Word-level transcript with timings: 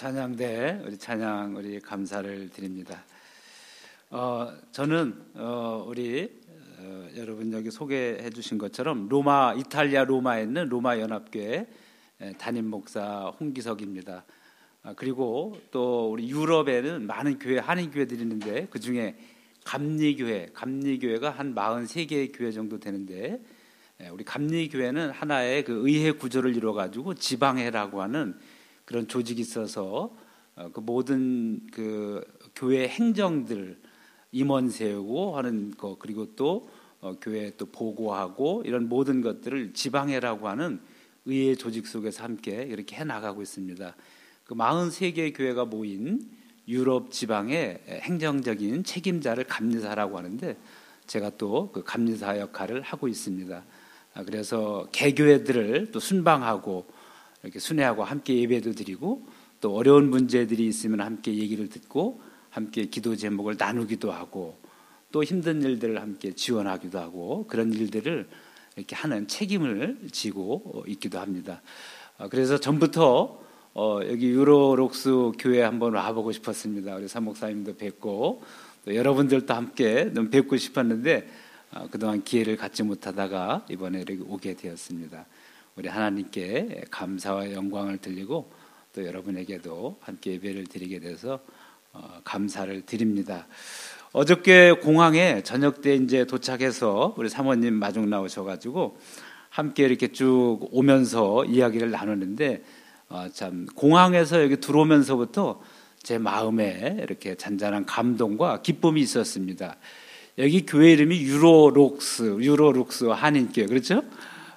찬양대 0.00 0.80
우리 0.86 0.96
찬양 0.96 1.56
우리 1.56 1.78
감사를 1.78 2.48
드립니다. 2.48 3.04
어, 4.08 4.50
저는 4.72 5.14
어, 5.34 5.84
우리 5.86 6.40
어, 6.78 7.08
여러분 7.18 7.52
여기 7.52 7.70
소개해 7.70 8.30
주신 8.30 8.56
것처럼 8.56 9.10
로마 9.10 9.52
이탈리아 9.58 10.04
로마에 10.04 10.44
있는 10.44 10.70
로마 10.70 10.98
연합교회 10.98 11.66
담임 12.38 12.70
목사 12.70 13.30
홍기석입니다. 13.38 14.24
아, 14.84 14.94
그리고 14.96 15.60
또 15.70 16.10
우리 16.10 16.30
유럽에는 16.30 17.06
많은 17.06 17.38
교회 17.38 17.58
한인 17.58 17.90
교회들이 17.90 18.22
있는데 18.22 18.68
그 18.70 18.80
중에 18.80 19.18
감리교회 19.66 20.52
감리교회가 20.54 21.28
한 21.28 21.54
43개의 21.54 22.32
교회 22.34 22.52
정도 22.52 22.80
되는데 22.80 23.38
우리 24.12 24.24
감리교회는 24.24 25.10
하나의 25.10 25.62
그 25.64 25.86
의회 25.86 26.12
구조를 26.12 26.56
이루어 26.56 26.72
가지고 26.72 27.12
지방회라고 27.12 28.00
하는 28.00 28.38
그런 28.90 29.06
조직이 29.06 29.40
있어서 29.42 30.12
어, 30.56 30.68
그 30.72 30.80
모든 30.80 31.64
그 31.70 32.24
교회 32.56 32.88
행정들 32.88 33.78
임원 34.32 34.68
세우고 34.68 35.36
하는 35.36 35.70
거 35.76 35.96
그리고 35.96 36.34
또 36.34 36.68
어, 37.00 37.14
교회 37.20 37.52
또 37.56 37.66
보고하고 37.66 38.64
이런 38.66 38.88
모든 38.88 39.20
것들을 39.20 39.74
지방회라고 39.74 40.48
하는 40.48 40.80
의회 41.24 41.54
조직 41.54 41.86
속에서 41.86 42.24
함께 42.24 42.64
이렇게 42.64 42.96
해 42.96 43.04
나가고 43.04 43.42
있습니다. 43.42 43.94
그 44.42 44.56
43개의 44.56 45.36
교회가 45.36 45.66
모인 45.66 46.28
유럽 46.66 47.12
지방의 47.12 47.84
행정적인 47.86 48.82
책임자를 48.82 49.44
감리사라고 49.44 50.18
하는데 50.18 50.56
제가 51.06 51.30
또 51.36 51.70
그 51.72 51.84
감리사 51.84 52.40
역할을 52.40 52.82
하고 52.82 53.06
있습니다. 53.06 53.64
아, 54.14 54.24
그래서 54.24 54.88
개교회들을 54.90 55.92
또 55.92 56.00
순방하고 56.00 56.98
이렇게 57.42 57.58
순회하고 57.58 58.04
함께 58.04 58.36
예배도 58.36 58.72
드리고 58.72 59.26
또 59.60 59.74
어려운 59.74 60.10
문제들이 60.10 60.66
있으면 60.66 61.00
함께 61.00 61.34
얘기를 61.34 61.68
듣고 61.68 62.20
함께 62.50 62.86
기도 62.86 63.16
제목을 63.16 63.56
나누기도 63.58 64.12
하고 64.12 64.58
또 65.12 65.24
힘든 65.24 65.62
일들을 65.62 66.00
함께 66.00 66.32
지원하기도 66.32 66.98
하고 66.98 67.46
그런 67.48 67.72
일들을 67.72 68.28
이렇게 68.76 68.96
하는 68.96 69.26
책임을 69.26 70.08
지고 70.12 70.84
있기도 70.86 71.18
합니다. 71.18 71.62
어, 72.18 72.28
그래서 72.28 72.58
전부터 72.58 73.40
어, 73.72 74.00
여기 74.08 74.30
유로록스 74.30 75.32
교회 75.38 75.62
한번 75.62 75.94
와보고 75.94 76.32
싶었습니다. 76.32 76.96
우리 76.96 77.08
사목사님도 77.08 77.76
뵙고 77.76 78.42
또 78.84 78.94
여러분들도 78.94 79.52
함께 79.52 80.04
너무 80.12 80.30
뵙고 80.30 80.56
싶었는데 80.56 81.28
어, 81.72 81.86
그동안 81.90 82.22
기회를 82.24 82.56
갖지 82.56 82.82
못하다가 82.82 83.66
이번에 83.70 84.00
이렇게 84.00 84.22
오게 84.26 84.54
되었습니다. 84.54 85.26
우리 85.76 85.88
하나님께 85.88 86.84
감사와 86.90 87.52
영광을 87.52 87.98
드리고 87.98 88.52
또 88.92 89.06
여러분에게도 89.06 89.98
함께 90.00 90.32
예배를 90.32 90.66
드리게 90.66 91.00
돼서 91.00 91.40
어, 91.92 92.20
감사를 92.24 92.82
드립니다. 92.82 93.46
어저께 94.12 94.72
공항에 94.72 95.42
저녁 95.42 95.82
때 95.82 95.94
이제 95.94 96.24
도착해서 96.24 97.14
우리 97.16 97.28
사모님 97.28 97.74
마중 97.74 98.10
나오셔가지고 98.10 98.98
함께 99.48 99.84
이렇게 99.84 100.08
쭉 100.08 100.60
오면서 100.72 101.44
이야기를 101.44 101.90
나누는데 101.90 102.62
어, 103.08 103.28
참 103.32 103.66
공항에서 103.74 104.42
여기 104.42 104.60
들어오면서부터 104.60 105.60
제 106.02 106.18
마음에 106.18 106.96
이렇게 107.00 107.36
잔잔한 107.36 107.86
감동과 107.86 108.62
기쁨이 108.62 109.00
있었습니다. 109.02 109.76
여기 110.38 110.64
교회 110.64 110.92
이름이 110.92 111.20
유로록스, 111.22 112.38
유로룩스 112.40 113.04
한인교회 113.06 113.66
그렇죠? 113.66 114.02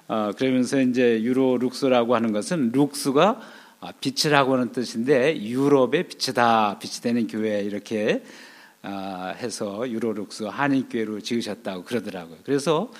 어, 0.06 0.32
그러면서 0.36 0.80
이제 0.80 1.22
유로 1.22 1.56
룩스라고 1.58 2.14
하는 2.14 2.32
것은 2.32 2.72
lux가 2.72 3.40
아, 3.80 3.92
빛이라고 4.00 4.54
하는 4.54 4.72
뜻인데 4.72 5.42
유럽의 5.42 6.08
빛이다, 6.08 6.78
빛이 6.78 7.02
되는 7.02 7.26
교회 7.26 7.60
이렇게 7.62 8.22
아, 8.82 9.34
해서 9.36 9.88
유로룩스 9.88 10.44
한인교회로 10.44 11.20
지으셨다고 11.20 11.84
그러더라고요. 11.84 12.38
그래서 12.44 12.90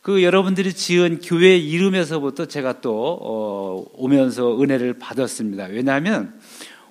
그 0.00 0.22
여러분들이 0.22 0.72
지은 0.72 1.20
교회 1.22 1.56
이름에서부터 1.56 2.46
제가 2.46 2.80
또 2.80 3.18
어, 3.20 3.84
오면서 3.94 4.60
은혜를 4.60 4.94
받았습니다. 4.98 5.66
왜냐하면 5.66 6.38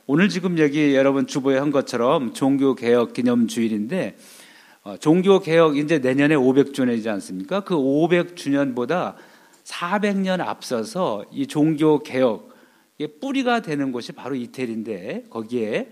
오늘 0.06 0.30
지금 0.30 0.60
여기 0.60 0.96
여러분 0.96 1.26
주보에 1.26 1.58
한 1.58 1.72
것처럼 1.72 2.34
종교 2.34 2.76
개혁 2.76 3.14
기념 3.14 3.48
주일인데 3.48 4.18
어, 4.84 4.98
종교 5.00 5.40
개혁 5.40 5.78
이제 5.78 5.98
내년에 5.98 6.36
500주년이지 6.36 7.08
않습니까? 7.08 7.62
그 7.62 7.76
500주년보다 7.76 9.16
400년 9.68 10.40
앞서서 10.40 11.26
이 11.32 11.46
종교 11.46 12.00
개혁의 12.00 13.20
뿌리가 13.20 13.62
되는 13.62 13.92
곳이 13.92 14.14
바로 14.14 14.36
이태리인데 14.36 15.26
거기에 15.30 15.90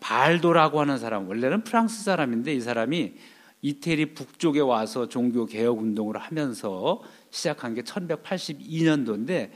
발도라고 0.00 0.80
하는 0.80 0.96
사람 0.96 1.28
원래는 1.28 1.64
프랑스 1.64 2.02
사람인데 2.04 2.54
이 2.54 2.60
사람이 2.60 3.14
이태리 3.60 4.14
북쪽에 4.14 4.60
와서 4.60 5.08
종교 5.08 5.44
개혁 5.44 5.78
운동을 5.78 6.16
하면서 6.16 7.02
시작한 7.30 7.74
게 7.74 7.82
1182년도인데 7.82 9.50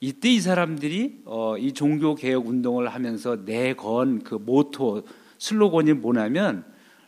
이때 0.00 0.28
이 0.28 0.40
사람들이 0.40 1.22
어, 1.24 1.56
이 1.58 1.72
종교 1.72 2.14
개혁 2.14 2.46
운동을 2.46 2.88
하면서 2.88 3.44
내건 3.44 4.22
그 4.22 4.36
모토 4.36 5.02
슬로건이 5.38 5.94
뭐냐면 5.94 6.64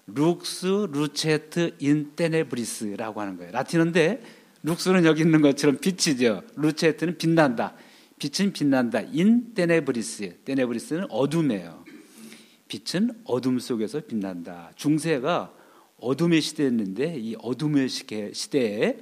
lux 0.07 0.89
lucet 0.91 1.77
in 1.79 1.99
tenebris라고 1.99 3.21
하는 3.21 3.37
거예요. 3.37 3.53
라틴어인데 3.53 4.40
lux는 4.63 5.05
여기 5.05 5.23
있는 5.23 5.41
것처럼 5.41 5.79
빛이죠. 5.79 6.43
lucet는 6.57 7.19
빛난다. 7.19 7.75
빛은 8.19 8.53
빛난다. 8.53 9.01
in 9.13 9.55
tenebris. 9.55 10.41
tenebris는 10.45 11.07
어둠이에요. 11.09 11.85
빛은 12.69 13.23
어둠 13.25 13.59
속에서 13.59 14.01
빛난다. 14.01 14.73
중세가 14.77 15.55
어둠의 15.99 16.41
시대였는데 16.41 17.19
이 17.19 17.37
어둠의 17.41 17.89
시대에 17.89 18.99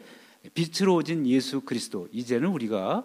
빛으로 0.55 0.97
오신 0.97 1.27
예수 1.27 1.61
그리스도. 1.61 2.09
이제는 2.13 2.49
우리가 2.49 3.05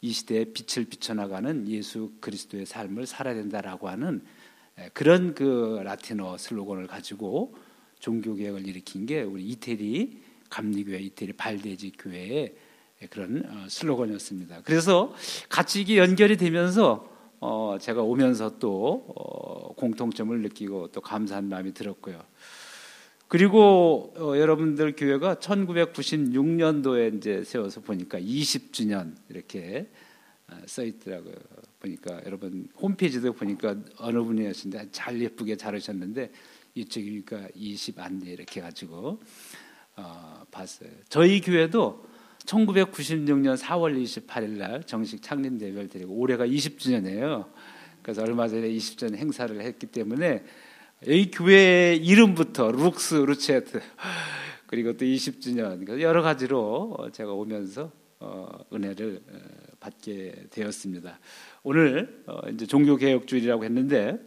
이 0.00 0.12
시대에 0.12 0.46
빛을 0.46 0.86
비춰나가는 0.86 1.68
예수 1.68 2.12
그리스도의 2.20 2.66
삶을 2.66 3.06
살아야 3.06 3.34
된다라고 3.34 3.88
하는 3.88 4.22
그런 4.92 5.34
그 5.34 5.80
라틴어 5.84 6.38
슬로건을 6.38 6.88
가지고 6.88 7.54
종교개혁을 8.00 8.66
일으킨 8.66 9.06
게 9.06 9.22
우리 9.22 9.44
이태리 9.44 10.20
감리교회 10.52 10.98
이태리 10.98 11.32
발대지 11.32 11.92
교회의 11.98 12.52
그런 13.08 13.42
어, 13.46 13.66
슬로건이었습니다. 13.68 14.62
그래서 14.64 15.14
같이 15.48 15.80
이게 15.80 15.96
연결이 15.96 16.36
되면서 16.36 17.10
어 17.40 17.76
제가 17.80 18.02
오면서 18.02 18.58
또 18.58 19.02
어 19.16 19.74
공통점을 19.74 20.40
느끼고 20.42 20.92
또 20.92 21.00
감사한 21.00 21.48
마음이 21.48 21.72
들었고요. 21.72 22.22
그리고 23.28 24.12
어 24.16 24.36
여러분들 24.36 24.94
교회가 24.94 25.36
1996년도에 25.36 27.16
이제 27.16 27.42
세워서 27.42 27.80
보니까 27.80 28.20
20주년 28.20 29.16
이렇게 29.30 29.88
어, 30.48 30.60
써 30.66 30.84
있더라고요. 30.84 31.34
보니까 31.80 32.20
여러분 32.26 32.68
홈페이지도 32.76 33.32
보니까 33.32 33.74
어느 33.96 34.22
분이 34.22 34.46
하신데 34.46 34.90
잘 34.92 35.18
예쁘게 35.20 35.56
자르셨는데 35.56 36.30
이쪽이니까 36.74 37.48
20 37.54 37.98
안내 37.98 38.30
이렇게 38.30 38.60
가지고 38.60 39.20
어, 39.96 40.44
봤어요. 40.50 40.90
저희 41.08 41.40
교회도 41.40 42.06
1996년 42.44 43.56
4월 43.56 44.02
28일 44.02 44.58
날 44.58 44.82
정식 44.84 45.22
창립 45.22 45.60
예배를 45.60 45.88
드리고 45.88 46.14
올해가 46.14 46.46
20주년이에요. 46.46 47.46
그래서 48.02 48.22
얼마 48.22 48.48
전에 48.48 48.68
20주년 48.68 49.16
행사를 49.16 49.60
했기 49.60 49.86
때문에 49.86 50.44
이 51.06 51.30
교회 51.30 51.94
이름부터 51.94 52.72
룩스 52.72 53.14
루체트 53.14 53.80
그리고 54.66 54.96
또 54.96 55.04
20주년 55.04 56.00
여러 56.00 56.22
가지로 56.22 57.10
제가 57.12 57.32
오면서 57.32 57.92
어, 58.20 58.48
은혜를 58.72 59.20
어, 59.30 59.38
받게 59.80 60.46
되었습니다. 60.50 61.18
오늘 61.64 62.22
어, 62.26 62.38
이제 62.50 62.66
종교 62.66 62.96
개혁 62.96 63.26
주일이라고 63.26 63.64
했는데 63.64 64.18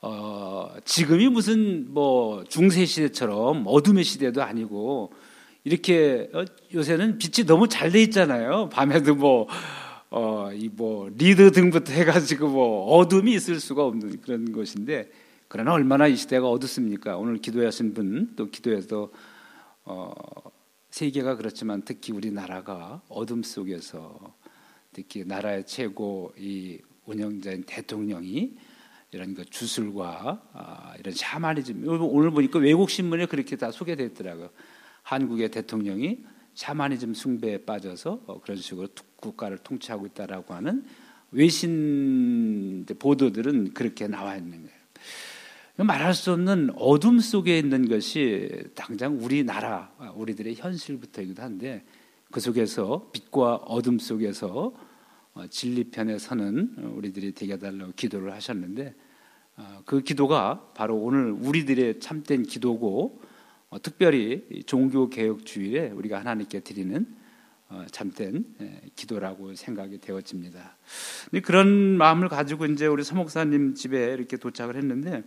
어, 0.00 0.74
지금이 0.84 1.28
무슨 1.28 1.92
뭐 1.92 2.44
중세 2.44 2.84
시대처럼 2.86 3.64
어둠의 3.66 4.04
시대도 4.04 4.42
아니고 4.42 5.12
이렇게 5.64 6.30
어, 6.32 6.44
요새는 6.72 7.18
빛이 7.18 7.46
너무 7.46 7.68
잘 7.68 7.90
돼 7.90 8.00
있잖아요. 8.02 8.68
밤에도 8.70 9.14
뭐 9.14 9.48
어, 10.10 10.50
이 10.54 10.68
뭐 10.72 11.08
리드 11.16 11.50
등부터 11.52 11.92
해가지고 11.92 12.48
뭐 12.48 12.84
어둠이 12.96 13.34
있을 13.34 13.58
수가 13.60 13.84
없는 13.84 14.20
그런 14.22 14.52
것인데 14.52 15.10
그러나 15.48 15.72
얼마나 15.72 16.06
이 16.06 16.16
시대가 16.16 16.48
어둡습니까? 16.48 17.16
오늘 17.16 17.38
기도하신 17.38 17.94
분 17.94 18.32
또 18.36 18.50
기도해서 18.50 19.10
어, 19.84 20.12
세계가 20.90 21.36
그렇지만 21.36 21.82
특히 21.84 22.12
우리나라가 22.12 23.02
어둠 23.08 23.42
속에서 23.42 24.18
특히 24.92 25.24
나라의 25.24 25.66
최고 25.66 26.32
이 26.38 26.78
운영자인 27.04 27.64
대통령이 27.64 28.52
이런 29.10 29.34
그 29.34 29.44
주술과 29.44 30.42
아, 30.52 30.94
이런 30.98 31.14
샤머니즘 31.14 31.84
오늘 31.86 32.30
보니까 32.30 32.58
외국 32.58 32.90
신문에 32.90 33.26
그렇게 33.26 33.56
다 33.56 33.70
소개됐더라고요. 33.70 34.50
한국의 35.02 35.50
대통령이 35.50 36.18
샤머니즘 36.54 37.14
숭배에 37.14 37.58
빠져서 37.58 38.22
어, 38.26 38.40
그런 38.40 38.58
식으로 38.58 38.88
국가를 39.16 39.58
통치하고 39.58 40.06
있다라고 40.06 40.54
하는 40.54 40.84
외신 41.30 42.84
보도들은 42.98 43.74
그렇게 43.74 44.08
나와 44.08 44.36
있는 44.36 44.62
거예요. 44.62 44.78
말할 45.76 46.12
수 46.12 46.32
없는 46.32 46.70
어둠 46.76 47.20
속에 47.20 47.56
있는 47.56 47.88
것이 47.88 48.50
당장 48.74 49.16
우리나라, 49.22 49.92
우리들의 50.16 50.56
현실부터이기도 50.56 51.40
한데 51.40 51.84
그 52.32 52.40
속에서 52.40 53.08
빛과 53.12 53.56
어둠 53.56 53.98
속에서 53.98 54.72
어, 54.74 54.87
진리편에 55.46 56.18
서는 56.18 56.74
우리들이 56.96 57.32
되게 57.32 57.58
달라고 57.58 57.92
기도를 57.94 58.32
하셨는데 58.32 58.94
어, 59.56 59.82
그 59.84 60.02
기도가 60.02 60.70
바로 60.74 60.96
오늘 60.96 61.30
우리들의 61.32 62.00
참된 62.00 62.42
기도고 62.42 63.20
어, 63.70 63.82
특별히 63.82 64.44
종교 64.66 65.10
개혁 65.10 65.44
주일에 65.44 65.90
우리가 65.90 66.18
하나님께 66.20 66.60
드리는 66.60 67.06
참된 67.90 68.46
예, 68.62 68.80
기도라고 68.96 69.54
생각이 69.54 69.98
되어집니다. 69.98 70.76
그런 71.44 71.68
마음을 71.98 72.30
가지고 72.30 72.64
이제 72.64 72.86
우리 72.86 73.04
서목사님 73.04 73.74
집에 73.74 74.14
이렇게 74.14 74.38
도착을 74.38 74.76
했는데 74.76 75.22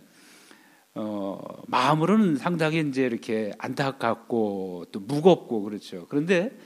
어, 0.94 1.40
마음으로는 1.68 2.36
상당히 2.36 2.80
이제 2.80 3.04
이렇게 3.04 3.52
안타깝고 3.58 4.86
또 4.92 5.00
무겁고 5.00 5.62
그렇죠. 5.62 6.06
그런데 6.08 6.56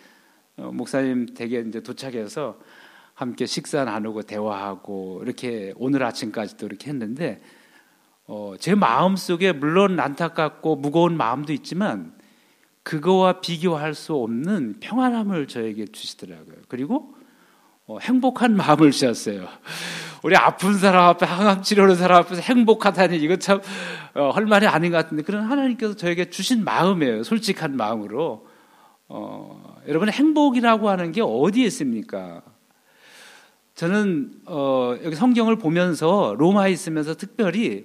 어, 0.56 0.72
목사님 0.72 1.26
댁에 1.34 1.60
이제 1.68 1.80
도착해서 1.80 2.58
함께 3.16 3.46
식사 3.46 3.82
나누고 3.84 4.22
대화하고 4.22 5.20
이렇게 5.24 5.72
오늘 5.76 6.02
아침까지도 6.02 6.66
이렇게 6.66 6.90
했는데 6.90 7.40
어, 8.26 8.54
제 8.60 8.74
마음 8.74 9.16
속에 9.16 9.52
물론 9.52 9.98
안타깝고 9.98 10.76
무거운 10.76 11.16
마음도 11.16 11.54
있지만 11.54 12.12
그거와 12.82 13.40
비교할 13.40 13.94
수 13.94 14.14
없는 14.14 14.76
평안함을 14.80 15.48
저에게 15.48 15.86
주시더라고요. 15.86 16.56
그리고 16.68 17.14
어, 17.86 17.98
행복한 18.00 18.54
마음을 18.54 18.90
주셨어요. 18.90 19.48
우리 20.22 20.36
아픈 20.36 20.74
사람 20.74 21.08
앞에 21.08 21.24
항암 21.24 21.62
치료하는 21.62 21.96
사람 21.96 22.18
앞에서 22.18 22.42
행복하다니 22.42 23.16
이거 23.16 23.36
참 23.36 23.62
어, 24.14 24.28
할 24.28 24.44
말이 24.44 24.66
아닌 24.66 24.90
것 24.90 24.98
같은데 24.98 25.22
그런 25.22 25.44
하나님께서 25.44 25.96
저에게 25.96 26.28
주신 26.28 26.64
마음이에요. 26.64 27.22
솔직한 27.22 27.78
마음으로. 27.78 28.46
어, 29.08 29.76
여러분 29.88 30.10
행복이라고 30.10 30.90
하는 30.90 31.12
게 31.12 31.22
어디에 31.22 31.64
있습니까? 31.66 32.42
저는 33.76 34.32
어, 34.46 34.96
여기 35.04 35.14
성경을 35.14 35.56
보면서 35.56 36.34
로마에 36.38 36.72
있으면서 36.72 37.14
특별히 37.14 37.84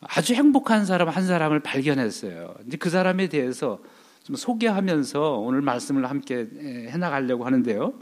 아주 0.00 0.34
행복한 0.34 0.84
사람 0.84 1.08
한 1.08 1.24
사람을 1.24 1.60
발견했어요. 1.60 2.56
이제 2.66 2.76
그 2.76 2.90
사람에 2.90 3.28
대해서 3.28 3.78
좀 4.24 4.34
소개하면서 4.34 5.38
오늘 5.38 5.62
말씀을 5.62 6.10
함께 6.10 6.48
해나가려고 6.88 7.46
하는데요. 7.46 7.94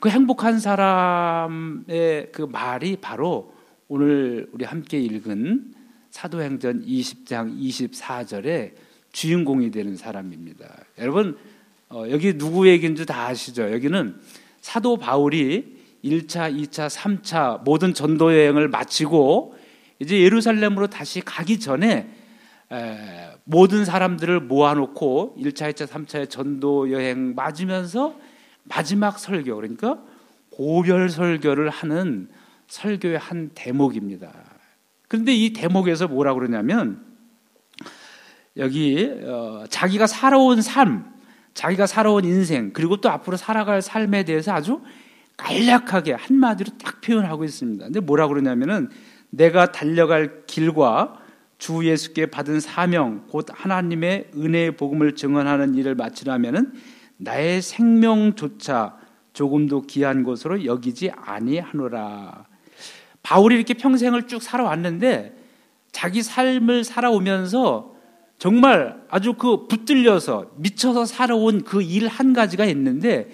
그 0.00 0.08
행복한 0.08 0.58
사람의 0.58 2.32
그 2.32 2.42
말이 2.50 2.96
바로 2.96 3.54
오늘 3.86 4.48
우리 4.50 4.64
함께 4.64 4.98
읽은 4.98 5.72
사도행전 6.10 6.84
20장 6.84 7.56
24절에 7.60 8.72
주인공이 9.12 9.70
되는 9.70 9.94
사람입니다. 9.94 10.66
여러분 10.98 11.38
어, 11.90 12.06
여기 12.10 12.36
누구 12.36 12.66
얘기인지 12.68 13.06
다 13.06 13.26
아시죠? 13.26 13.70
여기는 13.72 14.18
사도 14.60 14.96
바울이 14.96 15.79
1차, 16.04 16.54
2차, 16.54 16.88
3차 16.88 17.62
모든 17.64 17.94
전도 17.94 18.32
여행을 18.32 18.68
마치고 18.68 19.54
이제 19.98 20.20
예루살렘으로 20.20 20.86
다시 20.86 21.20
가기 21.20 21.60
전에 21.60 22.08
에, 22.72 23.30
모든 23.44 23.84
사람들을 23.84 24.40
모아놓고 24.40 25.36
1차, 25.38 25.72
2차, 25.72 25.86
3차의 25.86 26.30
전도 26.30 26.92
여행 26.92 27.34
맞으면서 27.34 28.16
마지막 28.64 29.18
설교 29.18 29.56
그러니까 29.56 29.98
고별 30.50 31.10
설교를 31.10 31.70
하는 31.70 32.28
설교의 32.68 33.18
한 33.18 33.50
대목입니다. 33.54 34.32
그런데 35.08 35.34
이 35.34 35.52
대목에서 35.52 36.06
뭐라 36.06 36.34
그러냐면 36.34 37.04
여기 38.56 39.10
어, 39.24 39.64
자기가 39.68 40.06
살아온 40.06 40.62
삶, 40.62 41.12
자기가 41.54 41.86
살아온 41.86 42.24
인생 42.24 42.72
그리고 42.72 42.98
또 42.98 43.10
앞으로 43.10 43.36
살아갈 43.36 43.82
삶에 43.82 44.24
대해서 44.24 44.52
아주 44.52 44.80
간략하게 45.40 46.12
한마디로 46.12 46.72
딱 46.82 47.00
표현하고 47.00 47.44
있습니다. 47.44 47.86
근데 47.86 48.00
뭐라 48.00 48.28
그러냐면은 48.28 48.88
내가 49.30 49.72
달려갈 49.72 50.44
길과 50.46 51.18
주 51.58 51.84
예수께 51.84 52.26
받은 52.26 52.60
사명 52.60 53.26
곧 53.28 53.46
하나님의 53.50 54.30
은혜의 54.36 54.76
복음을 54.76 55.14
증언하는 55.14 55.74
일을 55.74 55.94
마치려면은 55.94 56.72
나의 57.16 57.62
생명조차 57.62 58.96
조금도 59.32 59.82
귀한 59.82 60.22
것으로 60.22 60.64
여기지 60.64 61.10
아니하노라. 61.14 62.46
바울이 63.22 63.56
이렇게 63.56 63.74
평생을 63.74 64.26
쭉 64.26 64.42
살아왔는데 64.42 65.36
자기 65.92 66.22
삶을 66.22 66.84
살아오면서 66.84 67.94
정말 68.38 69.02
아주 69.10 69.34
그 69.34 69.66
붙들려서 69.66 70.52
미쳐서 70.56 71.04
살아온 71.04 71.62
그 71.62 71.82
일 71.82 72.08
한 72.08 72.32
가지가 72.32 72.64
있는데 72.66 73.28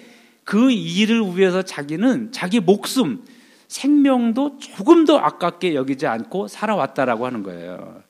그 0.47 0.71
일을 0.71 1.35
위해서 1.35 1.61
자기는 1.61 2.31
자기 2.31 2.61
목숨, 2.61 3.21
생명도 3.67 4.59
조금도 4.59 5.19
아깝게 5.19 5.75
여기지 5.75 6.07
않고 6.07 6.47
살아왔다라고 6.47 7.25
하는 7.25 7.43
거예요. 7.43 8.01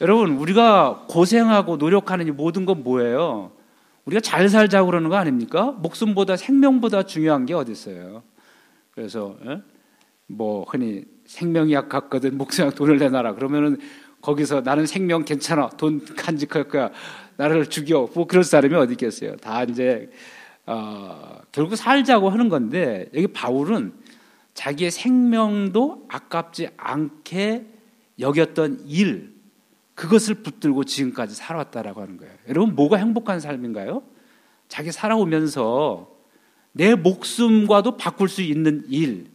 여러분, 0.00 0.36
우리가 0.36 1.06
고생하고 1.08 1.76
노력하는 1.76 2.28
이 2.28 2.30
모든 2.30 2.66
건 2.66 2.84
뭐예요? 2.84 3.50
우리가 4.04 4.20
잘 4.20 4.48
살자고 4.48 4.86
그러는 4.86 5.10
거 5.10 5.16
아닙니까? 5.16 5.72
목숨보다 5.72 6.36
생명보다 6.36 7.02
중요한 7.02 7.46
게 7.46 7.54
어디 7.54 7.72
있어요? 7.72 8.22
그래서 8.94 9.36
에? 9.44 9.60
뭐 10.28 10.64
흔히 10.68 11.02
생명이 11.24 11.74
아깝거든 11.74 12.38
목숨 12.38 12.70
돈을 12.70 12.98
내놔라 12.98 13.34
그러면은 13.34 13.78
거기서 14.20 14.60
나는 14.60 14.86
생명 14.86 15.24
괜찮아 15.24 15.70
돈 15.70 16.04
간직할 16.04 16.68
거야 16.68 16.90
나를 17.36 17.66
죽여 17.66 18.08
뭐 18.14 18.28
그런 18.28 18.44
사람이 18.44 18.72
어디 18.76 18.92
있겠어요? 18.92 19.36
다 19.38 19.64
이제 19.64 20.08
어, 20.66 21.38
결국 21.52 21.76
살자고 21.76 22.28
하는 22.28 22.48
건데 22.48 23.08
여기 23.14 23.28
바울은 23.28 23.92
자기의 24.54 24.90
생명도 24.90 26.06
아깝지 26.08 26.68
않게 26.76 27.66
여겼던 28.18 28.84
일 28.86 29.34
그것을 29.94 30.36
붙들고 30.36 30.84
지금까지 30.84 31.34
살아왔다라고 31.34 32.02
하는 32.02 32.16
거예요. 32.16 32.32
여러분 32.48 32.74
뭐가 32.74 32.96
행복한 32.96 33.40
삶인가요? 33.40 34.02
자기 34.68 34.92
살아오면서 34.92 36.10
내 36.72 36.94
목숨과도 36.94 37.96
바꿀 37.96 38.28
수 38.28 38.42
있는 38.42 38.84
일, 38.88 39.28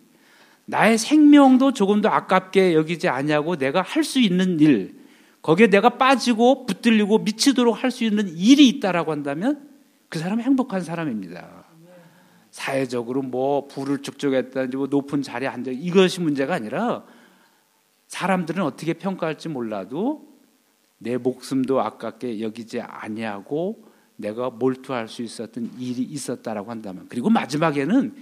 나의 0.66 0.98
생명도 0.98 1.74
조금 1.74 2.02
더 2.02 2.10
아깝게 2.10 2.76
여기지 2.76 3.08
않냐고 3.08 3.56
내가 3.56 3.82
할 3.82 4.04
수 4.04 4.20
있는 4.20 4.60
일, 4.60 4.96
거기에 5.42 5.68
내가 5.68 5.98
빠지고 5.98 6.68
붙들리고 6.68 7.20
미치도록 7.20 7.84
할 7.84 7.90
수 7.90 8.04
있는 8.04 8.28
일이 8.38 8.68
있다라고 8.68 9.12
한다면 9.12 9.71
그 10.12 10.20
사람은 10.20 10.44
행복한 10.44 10.82
사람입니다. 10.82 11.64
사회적으로 12.52 13.22
뭐 13.22 13.66
부를 13.68 14.00
축적했다든지 14.00 14.76
뭐 14.76 14.88
높은 14.88 15.22
자리에 15.22 15.48
앉아 15.48 15.72
이것이 15.72 16.20
문제가 16.20 16.56
아니라 16.56 17.06
사람들은 18.10 18.62
어떻게 18.62 18.92
평가할지 18.92 19.48
몰라도 19.48 20.28
내 20.98 21.16
목숨도 21.16 21.80
아깝게 21.80 22.42
여기지 22.42 22.82
아니하고 22.82 23.88
내가 24.18 24.50
몰두할 24.50 25.08
수 25.08 25.22
있었던 25.22 25.72
일이 25.80 26.02
있었다라고 26.02 26.70
한다면 26.70 27.06
그리고 27.08 27.30
마지막에는 27.30 28.14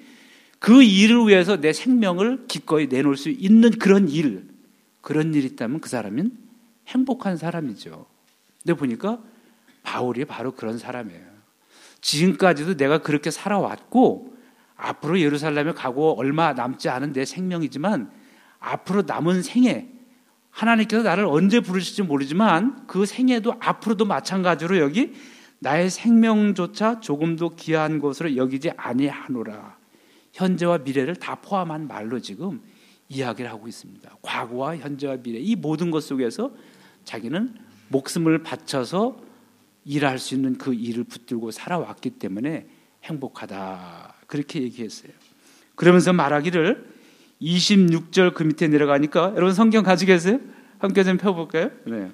그 0.60 0.84
일을 0.84 1.28
위해서 1.28 1.60
내 1.60 1.74
생명을 1.74 2.46
기꺼이 2.46 2.86
내놓을 2.86 3.18
수 3.18 3.32
있는 3.32 3.72
그런 3.72 4.08
일 4.10 4.48
그런 5.02 5.34
일이 5.34 5.48
있다면 5.48 5.80
그 5.80 5.90
사람은 5.90 6.38
행복한 6.88 7.36
사람이죠. 7.36 8.06
근데 8.62 8.78
보니까 8.78 9.24
바울이 9.82 10.26
바로 10.26 10.52
그런 10.52 10.78
사람이에요. 10.78 11.29
지금까지도 12.02 12.78
내가 12.78 13.00
그렇게 13.00 13.32
살아왔고 13.32 14.34
앞으로 14.76 15.20
예루살렘에 15.20 15.74
가고 15.74 16.18
얼마 16.18 16.54
남지 16.54 16.90
않은 16.90 17.14
내 17.14 17.26
생명이지만 17.26 18.12
앞으로 18.60 19.04
남은 19.06 19.44
생에 19.44 19.90
하나님께서 20.50 21.04
나를 21.04 21.26
언제 21.26 21.60
부르실지 21.60 22.04
모르지만 22.04 22.88
그 22.88 23.06
생애도 23.06 23.56
앞으로도 23.60 24.06
마찬가지로 24.06 24.78
여기 24.80 25.14
나의 25.60 25.90
생명조차 25.90 27.02
조금도 27.02 27.56
귀한 27.56 28.00
것으로 28.00 28.36
여기지 28.36 28.72
아니하노라. 28.78 29.78
현재와 30.32 30.80
미래를 30.80 31.16
다 31.18 31.36
포함한 31.36 31.88
말로 31.88 32.20
지금 32.20 32.62
이야기를 33.10 33.50
하고 33.50 33.68
있습니다. 33.68 34.18
과거와 34.22 34.78
현재와 34.78 35.18
미래 35.18 35.40
이 35.40 35.56
모든 35.56 35.92
것 35.92 36.04
속에서 36.04 36.52
자기는 37.04 37.56
목숨을 37.90 38.44
바쳐서 38.44 39.18
일할 39.90 40.20
수 40.20 40.36
있는 40.36 40.56
그 40.60 40.72
일을 40.76 41.04
붙들고 41.04 41.50
살아왔기 41.50 42.12
때문에 42.12 42.68
행복하다. 43.06 44.14
그렇게 44.28 44.62
얘기했어요. 44.62 45.12
그러면서 45.74 46.14
말하기를 46.14 46.86
26절 47.42 48.36
그 48.36 48.44
밑에 48.44 48.68
내려가니까 48.68 49.34
여러분 49.36 49.52
성경 49.56 49.84
가지고 49.84 50.10
계세요? 50.10 50.40
함께 50.78 51.04
좀 51.04 51.18
펴볼까요? 51.18 51.72
네. 51.86 52.12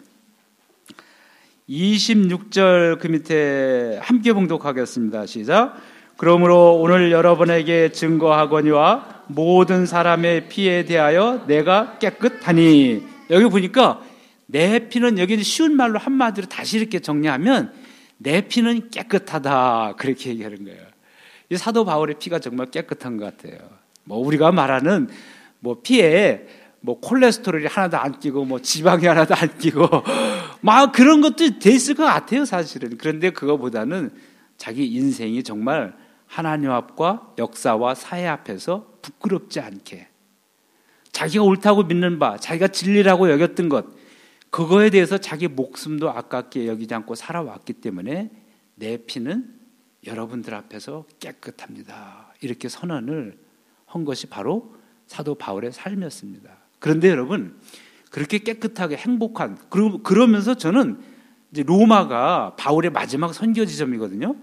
26절 1.67 2.99
그 2.99 3.07
밑에 3.07 3.99
함께 4.01 4.31
봉독하겠습니다. 4.31 5.25
시작. 5.25 5.75
그러므로 6.15 6.79
오늘 6.79 7.11
여러분에게 7.11 7.91
증거하거니와 7.91 9.23
모든 9.27 9.85
사람의 9.85 10.47
피에 10.47 10.85
대하여 10.85 11.43
내가 11.45 11.97
깨끗하니 11.97 13.03
여기 13.31 13.45
보니까 13.49 14.01
내 14.47 14.87
피는 14.89 15.17
여기 15.17 15.41
쉬운 15.43 15.75
말로 15.75 15.99
한마디로 15.99 16.47
다시 16.47 16.77
이렇게 16.77 16.99
정리하면 16.99 17.73
내 18.17 18.41
피는 18.41 18.89
깨끗하다 18.89 19.95
그렇게 19.97 20.29
얘기하는 20.31 20.63
거예요. 20.65 20.81
이 21.49 21.57
사도 21.57 21.85
바울의 21.85 22.15
피가 22.19 22.39
정말 22.39 22.67
깨끗한 22.67 23.17
것 23.17 23.25
같아요. 23.25 23.59
뭐 24.03 24.17
우리가 24.19 24.51
말하는 24.51 25.09
뭐 25.59 25.81
피에 25.81 26.45
뭐 26.85 26.99
콜레스테롤이 26.99 27.65
하나도 27.65 27.97
안 27.97 28.19
끼고 28.19 28.45
뭐 28.45 28.59
지방이 28.61 29.07
하나도 29.07 29.33
안 29.35 29.57
끼고 29.57 29.89
막 30.61 30.91
그런 30.91 31.21
것도 31.21 31.59
돼 31.59 31.71
있을 31.71 31.95
것 31.95 32.03
같아요 32.05 32.45
사실은 32.45 32.97
그런데 32.97 33.31
그거보다는 33.31 34.11
자기 34.57 34.85
인생이 34.85 35.41
정말 35.41 35.95
하나님 36.27 36.69
앞과 36.69 37.33
역사와 37.39 37.95
사회 37.95 38.27
앞에서 38.27 38.85
부끄럽지 39.01 39.59
않게 39.59 40.07
자기가 41.11 41.43
옳다고 41.43 41.83
믿는 41.83 42.19
바 42.19 42.37
자기가 42.37 42.67
진리라고 42.67 43.31
여겼던 43.31 43.69
것 43.69 43.85
그거에 44.55 44.89
대해서 44.89 45.17
자기 45.17 45.49
목숨도 45.49 46.09
아깝게 46.09 46.65
여기지 46.67 46.93
않고 46.93 47.15
살아왔기 47.15 47.73
때문에 47.73 48.31
내 48.75 48.95
피는 48.95 49.53
여러분들 50.07 50.53
앞에서 50.53 51.03
깨끗합니다 51.19 52.33
이렇게 52.39 52.69
선언을 52.69 53.37
한 53.85 54.05
것이 54.05 54.27
바로 54.27 54.73
사도 55.07 55.35
바울의 55.35 55.73
삶이었습니다. 55.73 56.49
그런데 56.79 57.09
여러분 57.09 57.59
그렇게 58.09 58.37
깨끗하게 58.37 58.95
행복한 58.95 59.57
그러면서 60.03 60.55
저는 60.55 61.01
이제 61.51 61.61
로마가 61.63 62.55
바울의 62.55 62.91
마지막 62.91 63.33
선교 63.33 63.65
지점이거든요. 63.65 64.37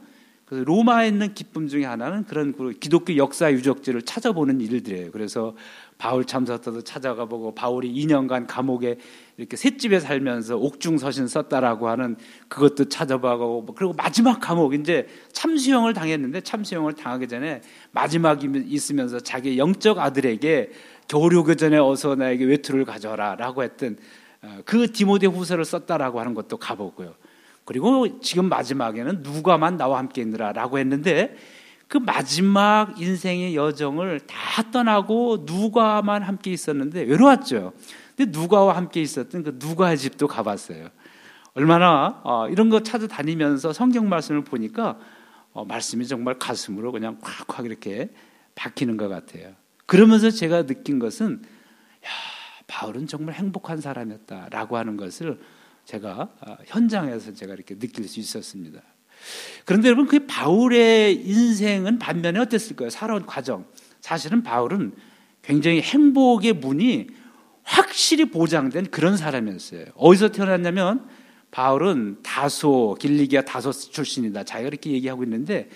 그래서 0.53 0.67
로마에 0.67 1.09
있는 1.09 1.33
기쁨 1.33 1.67
중에 1.67 1.87
하나는 1.87 2.25
그런 2.25 2.53
그 2.53 2.73
기독교 2.79 3.17
역사 3.17 3.51
유적지를 3.51 4.03
찾아보는 4.03 4.61
일들이에요. 4.61 5.11
그래서 5.11 5.57
바울 5.97 6.27
참사서도 6.27 6.83
찾아가 6.83 7.25
보고 7.25 7.55
바울이 7.55 7.91
2년간 7.91 8.45
감옥에 8.47 8.99
이렇게 9.39 9.57
셋집에 9.57 9.99
살면서 9.99 10.59
옥중 10.59 10.99
서신 10.99 11.27
썼다라고 11.27 11.89
하는 11.89 12.17
그것도 12.49 12.91
찾아보고 12.91 13.65
그리고 13.75 13.95
마지막 13.95 14.41
감옥 14.41 14.75
이제 14.75 15.09
참수형을 15.33 15.95
당했는데 15.95 16.43
참수형을 16.43 16.97
당하기 16.97 17.29
전에 17.29 17.63
마지막 17.93 18.41
있으면서 18.45 19.21
자기 19.21 19.57
영적 19.57 20.01
아들에게 20.01 20.71
겨울 21.09 21.35
오기 21.35 21.57
전에 21.57 21.79
어서 21.79 22.15
나에게 22.15 22.45
외투를 22.45 22.85
가져라라고 22.85 23.63
했던 23.63 23.97
어, 24.43 24.59
그 24.67 24.93
디모데 24.93 25.29
후서를 25.29 25.65
썼다라고 25.65 26.21
하는 26.21 26.35
것도 26.35 26.59
가보고요. 26.59 27.15
그리고 27.65 28.21
지금 28.21 28.49
마지막에는 28.49 29.23
누가만 29.23 29.77
나와 29.77 29.99
함께 29.99 30.23
있느라 30.23 30.53
라고 30.53 30.79
했는데 30.79 31.37
그 31.89 31.99
마지막 31.99 32.99
인생의 33.01 33.55
여정을 33.55 34.21
다 34.21 34.71
떠나고 34.71 35.45
누가만 35.47 36.23
함께 36.23 36.51
있었는데 36.51 37.03
외로웠죠. 37.03 37.73
근데 38.17 38.31
누가와 38.37 38.77
함께 38.77 39.03
있었던 39.03 39.43
그 39.43 39.57
누가의 39.59 39.99
집도 39.99 40.27
가봤어요. 40.27 40.89
얼마나 41.55 42.21
어, 42.25 42.49
이런 42.49 42.71
거 42.71 42.81
찾아다니면서 42.81 43.73
성경 43.73 44.09
말씀을 44.09 44.43
보니까 44.43 44.99
어, 45.53 45.65
말씀이 45.67 46.07
정말 46.07 46.39
가슴으로 46.39 46.93
그냥 46.93 47.19
콱콱 47.21 47.67
이렇게 47.67 48.09
박히는 48.55 48.97
것 48.97 49.09
같아요. 49.09 49.53
그러면서 49.87 50.31
제가 50.31 50.65
느낀 50.65 50.99
것은 50.99 51.43
야, 51.43 52.09
바울은 52.67 53.07
정말 53.07 53.35
행복한 53.35 53.81
사람이었다라고 53.81 54.79
하는 54.79 54.97
것을 54.97 55.39
제가 55.85 56.31
아, 56.41 56.57
현장에서 56.67 57.33
제가 57.35 57.55
이렇게 57.55 57.79
느낄 57.79 58.09
수 58.09 58.21
있었습니다. 58.21 58.81
그런데 59.65 59.89
여러분 59.89 60.07
그 60.07 60.27
바울의 60.27 61.15
인생은 61.15 61.99
반면에 61.99 62.39
어땠을까요? 62.41 62.91
살아온 62.91 63.27
과정. 63.27 63.65
사실은 64.01 64.43
바울은 64.43 64.93
굉장히 65.43 65.81
행복의 65.81 66.55
문이 66.55 67.09
확실히 67.63 68.27
보장된 68.27 68.91
그런 68.91 69.17
사람이었어요. 69.17 69.87
어디서 69.95 70.31
태어났냐면 70.31 71.09
바울은 71.51 72.19
다소 72.23 72.97
길리기아 72.99 73.43
다소 73.43 73.73
출신이다. 73.73 74.45
자기가 74.45 74.69
이렇게 74.69 74.91
얘기하고 74.91 75.23
있는데 75.25 75.69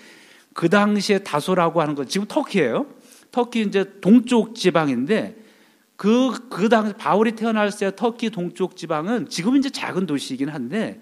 그 0.53 0.69
당시에 0.69 1.19
다소라고 1.19 1.81
하는 1.81 1.95
건 1.95 2.07
지금 2.07 2.27
터키예요. 2.27 2.87
터키 3.31 3.61
이제 3.61 3.99
동쪽 4.01 4.55
지방인데 4.55 5.46
그, 5.97 6.47
그 6.49 6.69
당시 6.69 6.93
바울이 6.93 7.33
태어났을 7.33 7.91
때 7.91 7.95
터키 7.95 8.29
동쪽 8.29 8.77
지방은 8.77 9.29
지금 9.29 9.57
이제 9.57 9.69
작은 9.69 10.05
도시이긴 10.05 10.47
한데 10.47 11.01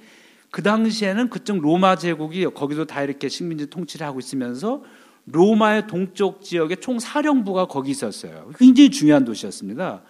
그 0.50 0.64
당시에는 0.64 1.30
그쪽 1.30 1.60
로마 1.60 1.98
제국이 1.98 2.46
거기도 2.46 2.86
다 2.86 3.04
이렇게 3.04 3.28
식민지 3.28 3.70
통치를 3.70 4.08
하고 4.08 4.20
있으면서 4.20 4.84
로마의 5.26 5.88
동쪽 5.88 6.42
지역에 6.42 6.78
총 6.78 6.98
사령부가 6.98 7.66
거기 7.66 7.92
있었어요. 7.92 8.52
굉장히 8.58 8.90
중요한 8.90 9.26
도시였습니다. 9.26 10.02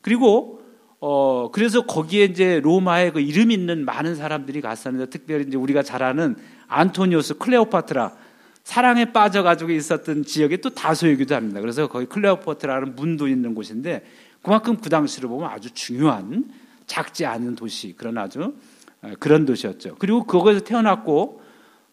그리고 0.00 0.62
어 0.98 1.50
그래서 1.52 1.84
거기에 1.84 2.24
이제 2.24 2.60
로마의 2.60 3.12
그 3.12 3.20
이름 3.20 3.50
있는 3.50 3.84
많은 3.84 4.14
사람들이 4.14 4.62
갔었는데 4.62 5.10
특별히 5.10 5.44
이제 5.46 5.58
우리가 5.58 5.82
잘 5.82 6.02
아는 6.02 6.36
안토니오스 6.68 7.36
클레오파트라 7.38 8.12
사랑에 8.64 9.12
빠져가지고 9.12 9.72
있었던 9.72 10.24
지역이 10.24 10.58
또 10.58 10.70
다소이기도 10.70 11.34
합니다. 11.34 11.60
그래서 11.60 11.88
거기 11.88 12.06
클레오파트라는 12.06 12.94
문도 12.94 13.28
있는 13.28 13.54
곳인데 13.54 14.04
그만큼 14.42 14.76
그 14.76 14.90
당시로 14.90 15.28
보면 15.28 15.48
아주 15.48 15.70
중요한 15.70 16.50
작지 16.86 17.24
않은 17.24 17.54
도시 17.54 17.94
그런 17.96 18.18
아주 18.18 18.54
어, 19.02 19.12
그런 19.18 19.46
도시였죠. 19.46 19.96
그리고 19.98 20.24
거기서 20.24 20.60
태어났고 20.60 21.42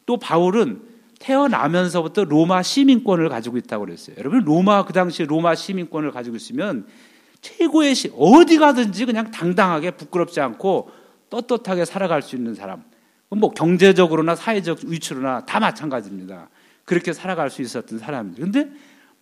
또 0.05 0.17
바울은 0.17 0.81
태어나면서부터 1.19 2.23
로마 2.23 2.63
시민권을 2.63 3.29
가지고 3.29 3.57
있다고 3.57 3.85
그랬어요. 3.85 4.15
여러분 4.17 4.43
로마 4.43 4.85
그 4.85 4.93
당시 4.93 5.23
로마 5.25 5.53
시민권을 5.53 6.11
가지고 6.11 6.35
있으면 6.37 6.87
최고의 7.41 7.95
시 7.95 8.11
어디 8.17 8.57
가든지 8.57 9.05
그냥 9.05 9.31
당당하게 9.31 9.91
부끄럽지 9.91 10.41
않고 10.41 10.89
떳떳하게 11.29 11.85
살아갈 11.85 12.21
수 12.21 12.35
있는 12.35 12.55
사람. 12.55 12.83
뭐 13.29 13.51
경제적으로나 13.51 14.35
사회적 14.35 14.79
위치로나 14.85 15.45
다 15.45 15.59
마찬가지입니다. 15.59 16.49
그렇게 16.85 17.13
살아갈 17.13 17.51
수 17.51 17.61
있었던. 17.61 17.99
근데 18.35 18.71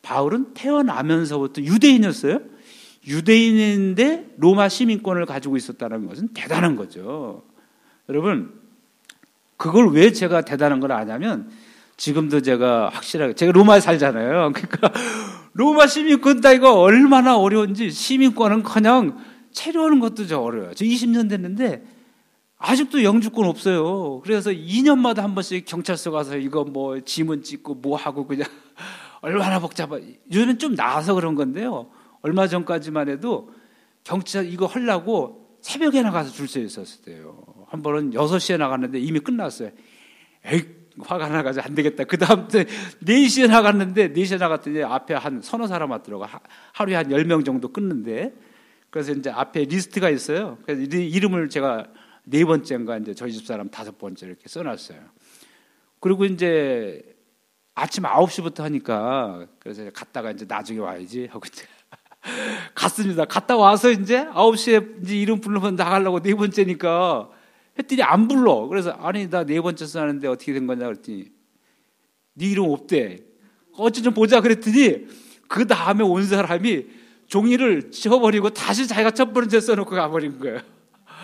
바울은 0.01 0.53
태어나면서부터 0.53 1.61
유대인이었어요. 1.61 2.39
유대인인데 3.07 4.35
로마 4.37 4.67
시민권을 4.69 5.25
가지고 5.25 5.55
있었다는 5.55 6.07
것은 6.07 6.29
대단한 6.33 6.75
거죠. 6.75 7.43
여러분, 8.09 8.53
그걸 9.55 9.89
왜 9.91 10.11
제가 10.11 10.41
대단한 10.41 10.79
걸 10.79 10.91
아냐면 10.91 11.49
지금도 11.95 12.41
제가 12.41 12.89
확실하게 12.89 13.33
제가 13.33 13.51
로마에 13.53 13.79
살잖아요. 13.79 14.51
그러니까 14.53 14.91
로마 15.53 15.87
시민권 15.87 16.41
따기가 16.41 16.75
얼마나 16.75 17.37
어려운지 17.37 17.89
시민권은 17.89 18.63
그냥 18.63 19.17
체류하는 19.51 19.99
것도 19.99 20.27
저 20.27 20.39
어려워요. 20.39 20.73
저 20.75 20.85
20년 20.85 21.29
됐는데 21.29 21.83
아직도 22.59 23.03
영주권 23.03 23.45
없어요. 23.45 24.19
그래서 24.23 24.51
2년마다 24.51 25.21
한 25.21 25.33
번씩 25.33 25.65
경찰서 25.65 26.11
가서 26.11 26.37
이거 26.37 26.63
뭐 26.63 26.99
지문 26.99 27.41
찍고 27.41 27.75
뭐 27.75 27.97
하고 27.97 28.27
그냥 28.27 28.47
얼마나 29.21 29.59
복잡하. 29.59 29.99
요즘은 30.31 30.59
좀 30.59 30.75
나아서 30.75 31.15
그런 31.15 31.33
건데요. 31.33 31.89
얼마 32.21 32.47
전까지만 32.47 33.09
해도 33.09 33.51
경찰 34.03 34.45
이거 34.51 34.65
하려고 34.65 35.57
새벽에 35.61 36.01
나가서 36.01 36.31
줄 36.31 36.47
서 36.47 36.59
있었을 36.59 37.03
때요. 37.03 37.43
한 37.67 37.81
번은 37.81 38.11
6시에 38.11 38.57
나갔는데 38.57 38.99
이미 38.99 39.19
끝났어요. 39.19 39.71
에이, 40.45 40.63
화가 40.99 41.27
나가지고 41.29 41.65
안 41.65 41.75
되겠다. 41.75 42.05
그 42.05 42.17
다음 42.17 42.47
때 42.47 42.65
4시에 43.03 43.49
나갔는데 43.49 44.13
4시에 44.13 44.39
나갔더니 44.39 44.83
앞에 44.83 45.13
한 45.13 45.41
서너 45.41 45.67
사람 45.67 45.91
왔더라고. 45.91 46.25
하루에 46.73 46.95
한 46.95 47.09
10명 47.09 47.45
정도 47.45 47.71
끊는데. 47.71 48.33
그래서 48.89 49.11
이제 49.11 49.29
앞에 49.29 49.65
리스트가 49.65 50.09
있어요. 50.09 50.57
그래서 50.65 50.81
이름을 50.81 51.49
제가 51.49 51.87
네 52.23 52.45
번째인가 52.45 52.97
이제 52.97 53.13
저희 53.13 53.31
집 53.33 53.45
사람 53.45 53.69
다섯 53.69 53.97
번째 53.97 54.25
이렇게 54.25 54.47
써놨어요. 54.47 54.99
그리고 55.99 56.25
이제 56.25 57.03
아침 57.75 58.03
9시부터 58.05 58.61
하니까 58.61 59.47
그래서 59.59 59.89
갔다가 59.91 60.31
이제 60.31 60.45
나중에 60.47 60.79
와야지 60.79 61.27
하고 61.27 61.41
이제 61.45 61.65
갔습니다. 62.73 63.25
갔다 63.25 63.57
와서 63.57 63.89
이제 63.91 64.25
9시에 64.25 65.03
이제 65.03 65.17
이름 65.17 65.39
부르면 65.41 65.75
나가려고 65.75 66.21
네 66.21 66.33
번째니까 66.35 67.29
했더니 67.79 68.01
안 68.03 68.27
불러. 68.27 68.67
그래서 68.67 68.91
아니 68.91 69.29
나 69.29 69.43
네 69.43 69.61
번째 69.61 69.85
써놨는데 69.85 70.27
어떻게 70.27 70.53
된 70.53 70.67
거냐 70.67 70.85
그랬더니 70.85 71.31
네 72.33 72.45
이름 72.45 72.69
없대. 72.69 73.23
어찌 73.77 74.01
좀 74.01 74.13
보자 74.13 74.41
그랬더니 74.41 75.05
그 75.47 75.65
다음에 75.67 76.03
온 76.03 76.25
사람이 76.25 76.85
종이를 77.27 77.91
지워버리고 77.91 78.49
다시 78.51 78.87
자기가 78.87 79.11
첫 79.11 79.33
번째 79.33 79.59
써놓고 79.59 79.91
가버린 79.91 80.39
거예요. 80.39 80.59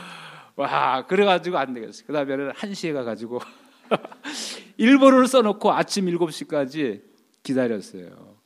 와, 0.55 1.05
그래가지고 1.07 1.57
안 1.57 1.73
되겠어. 1.73 2.03
그 2.05 2.13
다음에는 2.13 2.51
1시에 2.51 2.93
가가지고 2.93 3.39
일본어를 4.77 5.27
써놓고 5.27 5.71
아침 5.71 6.05
7시까지 6.05 7.01
기다렸어요. 7.41 8.37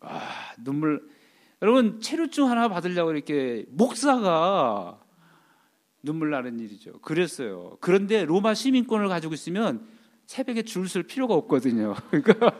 와, 0.00 0.20
눈물. 0.62 1.13
여러분, 1.64 1.98
체류증 1.98 2.50
하나 2.50 2.68
받으려고 2.68 3.10
이렇게 3.10 3.64
목사가 3.70 5.00
눈물 6.02 6.28
나는 6.28 6.60
일이죠. 6.60 7.00
그랬어요. 7.00 7.78
그런데 7.80 8.26
로마 8.26 8.52
시민권을 8.52 9.08
가지고 9.08 9.32
있으면 9.32 9.86
새벽에 10.26 10.60
줄 10.60 10.86
쓸 10.88 11.04
필요가 11.04 11.32
없거든요. 11.32 11.94
그러니까 12.12 12.50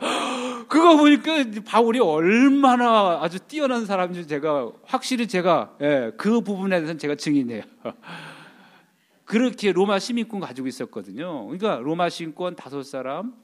그거 0.67 0.97
보니까 0.97 1.45
바울이 1.67 1.99
얼마나 1.99 3.19
아주 3.21 3.37
뛰어난 3.37 3.85
사람인지 3.85 4.25
제가 4.27 4.71
확실히 4.85 5.27
제가 5.27 5.77
예, 5.81 6.11
그 6.17 6.41
부분에 6.41 6.77
대해서는 6.77 6.97
제가 6.97 7.13
증인이에요. 7.13 7.61
그렇게 9.23 9.71
로마 9.71 9.99
시민권 9.99 10.39
가지고 10.39 10.67
있었거든요. 10.67 11.45
그러니까 11.45 11.75
로마 11.75 12.09
시민권 12.09 12.55
다섯 12.55 12.81
사람, 12.81 13.35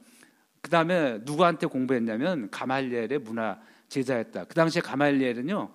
그 0.60 0.70
다음에 0.70 1.20
누구한테 1.22 1.68
공부했냐면 1.68 2.50
가말리엘의 2.50 3.20
문화 3.20 3.60
제자였다. 3.92 4.44
그 4.44 4.54
당시에 4.54 4.82
가말리엘은요 4.82 5.72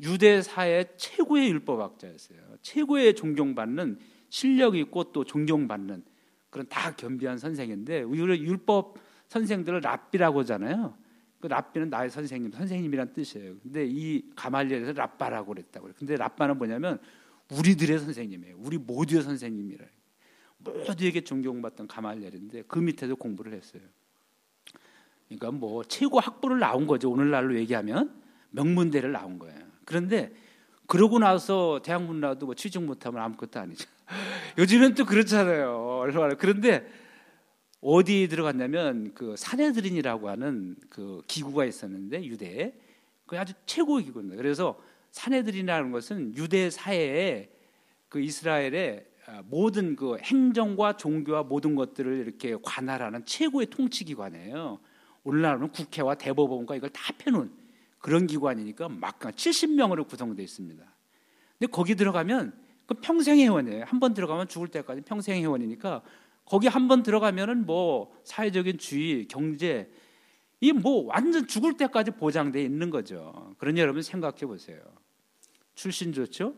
유대 0.00 0.42
사회 0.42 0.84
최고의 0.96 1.50
율법학자였어요. 1.50 2.38
최고의 2.62 3.14
존경받는 3.14 3.98
실력 4.28 4.76
있고 4.76 5.12
또 5.12 5.24
존경받는 5.24 6.04
그런 6.50 6.68
다 6.68 6.94
겸비한 6.94 7.38
선생인데 7.38 8.02
우리 8.02 8.20
율법 8.20 8.98
선생들을 9.28 9.80
랍비라고 9.80 10.40
하잖아요. 10.40 10.96
그 11.40 11.46
랍비는 11.46 11.90
나의 11.90 12.10
선생님, 12.10 12.52
선생님이란 12.52 13.12
뜻이에요. 13.12 13.56
근데 13.62 13.86
이 13.86 14.22
가말리엘에서 14.34 14.92
랍바라고 14.92 15.48
그랬다고 15.48 15.84
그래요. 15.84 15.94
근데 15.98 16.16
랍바는 16.16 16.58
뭐냐면 16.58 16.98
우리들의 17.52 17.98
선생님이에요. 17.98 18.56
우리 18.58 18.78
모두의 18.78 19.22
선생님이라. 19.22 19.84
모두에게 20.58 21.20
존경받던 21.20 21.86
가말리엘인데 21.86 22.62
그 22.66 22.78
밑에서 22.78 23.14
공부를 23.14 23.52
했어요. 23.52 23.82
그러니까 25.38 25.50
뭐 25.58 25.84
최고 25.84 26.20
학부를 26.20 26.58
나온 26.58 26.86
거죠. 26.86 27.10
오늘날로 27.10 27.56
얘기하면 27.56 28.14
명문대를 28.50 29.12
나온 29.12 29.38
거예요. 29.38 29.58
그런데 29.84 30.32
그러고 30.86 31.18
나서 31.18 31.80
대학 31.82 32.02
문 32.02 32.20
나도 32.20 32.46
뭐 32.46 32.54
취직 32.54 32.82
못하면 32.82 33.22
아무것도 33.22 33.58
아니죠. 33.60 33.88
요즘엔 34.58 34.94
또 34.94 35.04
그렇잖아요. 35.04 35.98
얼마나 36.00 36.34
그런데 36.34 36.86
어디 37.80 38.28
들어갔냐면 38.28 39.12
그 39.14 39.34
사내들인이라고 39.36 40.28
하는 40.28 40.76
그 40.88 41.22
기구가 41.26 41.64
있었는데 41.64 42.24
유대에 42.24 42.74
그 43.26 43.38
아주 43.38 43.52
최고의 43.66 44.04
기구입니다. 44.04 44.36
그래서 44.36 44.80
사내들인이라는 45.10 45.90
것은 45.90 46.34
유대 46.36 46.70
사회에 46.70 47.50
그 48.08 48.20
이스라엘의 48.20 49.06
모든 49.44 49.96
그 49.96 50.16
행정과 50.18 50.96
종교와 50.96 51.44
모든 51.44 51.74
것들을 51.74 52.18
이렇게 52.18 52.56
관할하는 52.62 53.24
최고의 53.24 53.66
통치 53.66 54.04
기관이에요. 54.04 54.78
오늘날은 55.24 55.68
국회와 55.70 56.14
대법원과 56.16 56.76
이걸 56.76 56.90
다 56.90 57.12
펴놓은 57.18 57.50
그런 57.98 58.26
기관이니까 58.26 58.88
막 58.90 59.18
70명으로 59.18 60.06
구성되어 60.06 60.44
있습니다. 60.44 60.84
근데 61.58 61.70
거기 61.70 61.94
들어가면 61.94 62.52
그 62.86 62.94
평생 62.94 63.38
회원이에요. 63.38 63.84
한 63.86 63.98
번 64.00 64.12
들어가면 64.12 64.48
죽을 64.48 64.68
때까지 64.68 65.00
평생 65.02 65.40
회원이니까 65.42 66.02
거기 66.44 66.66
한 66.68 66.88
번 66.88 67.02
들어가면은 67.02 67.64
뭐 67.64 68.14
사회적인 68.24 68.76
주의, 68.78 69.26
경제 69.26 69.90
이 70.60 70.72
뭐 70.72 71.04
완전 71.06 71.46
죽을 71.46 71.76
때까지 71.76 72.10
보장돼 72.12 72.62
있는 72.62 72.90
거죠. 72.90 73.54
그러니 73.58 73.80
여러분 73.80 74.02
생각해 74.02 74.40
보세요. 74.46 74.80
출신 75.74 76.12
좋죠? 76.12 76.54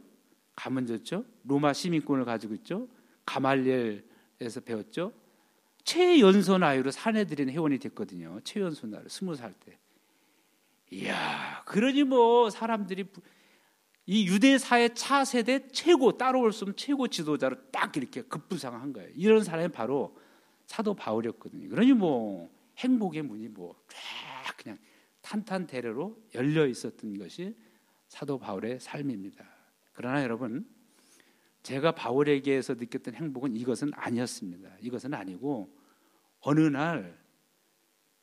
가문 0.56 0.86
좋죠? 0.86 1.24
로마 1.44 1.72
시민권을 1.72 2.24
가지고 2.24 2.54
있죠? 2.54 2.88
가말리엘에서 3.24 4.60
배웠죠? 4.64 5.12
최연소 5.86 6.58
나이로 6.58 6.90
사내들인 6.90 7.48
회원이 7.48 7.78
됐거든요. 7.78 8.40
최연소 8.44 8.86
나이로 8.86 9.08
스무 9.08 9.34
살 9.34 9.54
때. 9.54 9.78
이야, 10.90 11.62
그러니 11.64 12.04
뭐 12.04 12.50
사람들이 12.50 13.06
이 14.06 14.26
유대 14.26 14.58
사회 14.58 14.92
차세대 14.92 15.68
최고 15.68 16.18
따라올 16.18 16.52
수 16.52 16.64
없는 16.64 16.76
최고 16.76 17.08
지도자로 17.08 17.70
딱 17.70 17.96
이렇게 17.96 18.22
급부상한 18.22 18.92
거예요. 18.92 19.10
이런 19.14 19.42
사람이 19.42 19.68
바로 19.68 20.16
사도 20.66 20.94
바울이었거든요. 20.94 21.68
그러니 21.68 21.92
뭐 21.92 22.50
행복의 22.78 23.22
문이 23.22 23.48
뭐 23.48 23.74
쫙 23.88 24.56
그냥 24.56 24.78
탄탄대로로 25.22 26.20
열려 26.34 26.66
있었던 26.66 27.18
것이 27.18 27.56
사도 28.08 28.38
바울의 28.38 28.80
삶입니다. 28.80 29.44
그러나 29.92 30.22
여러분 30.22 30.68
제가 31.62 31.92
바울에게서 31.92 32.74
느꼈던 32.74 33.14
행복은 33.14 33.56
이것은 33.56 33.90
아니었습니다. 33.94 34.76
이것은 34.80 35.14
아니고 35.14 35.75
어느 36.48 36.60
날 36.60 37.18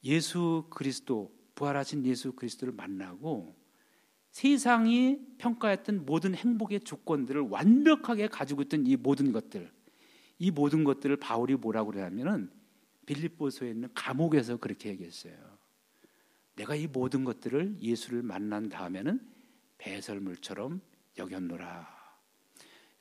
예수 0.06 0.66
그리스도 0.70 1.38
부활하신 1.56 2.06
예수 2.06 2.32
그리스도를 2.32 2.74
만나고 2.74 3.54
세상이 4.32 5.20
평가했던 5.40 6.06
모든 6.06 6.34
행복의 6.34 6.80
조건들을 6.80 7.42
완벽하게 7.42 8.30
가지고 8.30 8.62
있던 8.62 8.88
이 8.88 8.96
모든 8.96 9.34
것들, 9.34 9.70
이 10.40 10.52
모든 10.52 10.86
것들을 10.86 11.18
바울이 11.18 11.56
뭐라고 11.56 11.92
그러냐면은 11.92 12.50
빌립보서에 13.08 13.72
있는 13.72 13.90
감옥에서 13.94 14.56
그렇게 14.56 14.88
얘기했어요. 14.92 15.34
내가 16.56 16.76
이 16.76 16.88
모든 16.88 17.26
것들을 17.26 17.76
예수를 17.82 18.24
만난 18.24 18.70
다음에는 18.70 19.20
배설물처럼 19.80 20.80
여겼노라. 21.18 21.94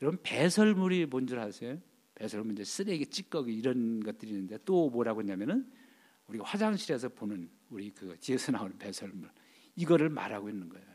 여러분 0.03 0.19
배설물이 0.25 1.07
뭔 1.07 1.29
줄 1.29 1.39
아세요? 1.39 1.79
배설물 2.15 2.53
이제 2.53 2.65
쓰레기, 2.65 3.07
찌꺼기 3.07 3.55
이런 3.55 4.01
것들이 4.01 4.31
있는데 4.33 4.59
또 4.65 4.91
뭐라고 4.91 5.21
했냐면은 5.21 5.71
우리가 6.29 6.45
화장실에서 6.45 7.09
보는 7.11 7.51
우리 7.71 7.91
그 7.91 8.17
뒤에서 8.21 8.53
나오는 8.53 8.77
배설물 8.79 9.31
이거를 9.77 10.09
말하고 10.11 10.49
있는 10.49 10.69
거예요. 10.69 10.87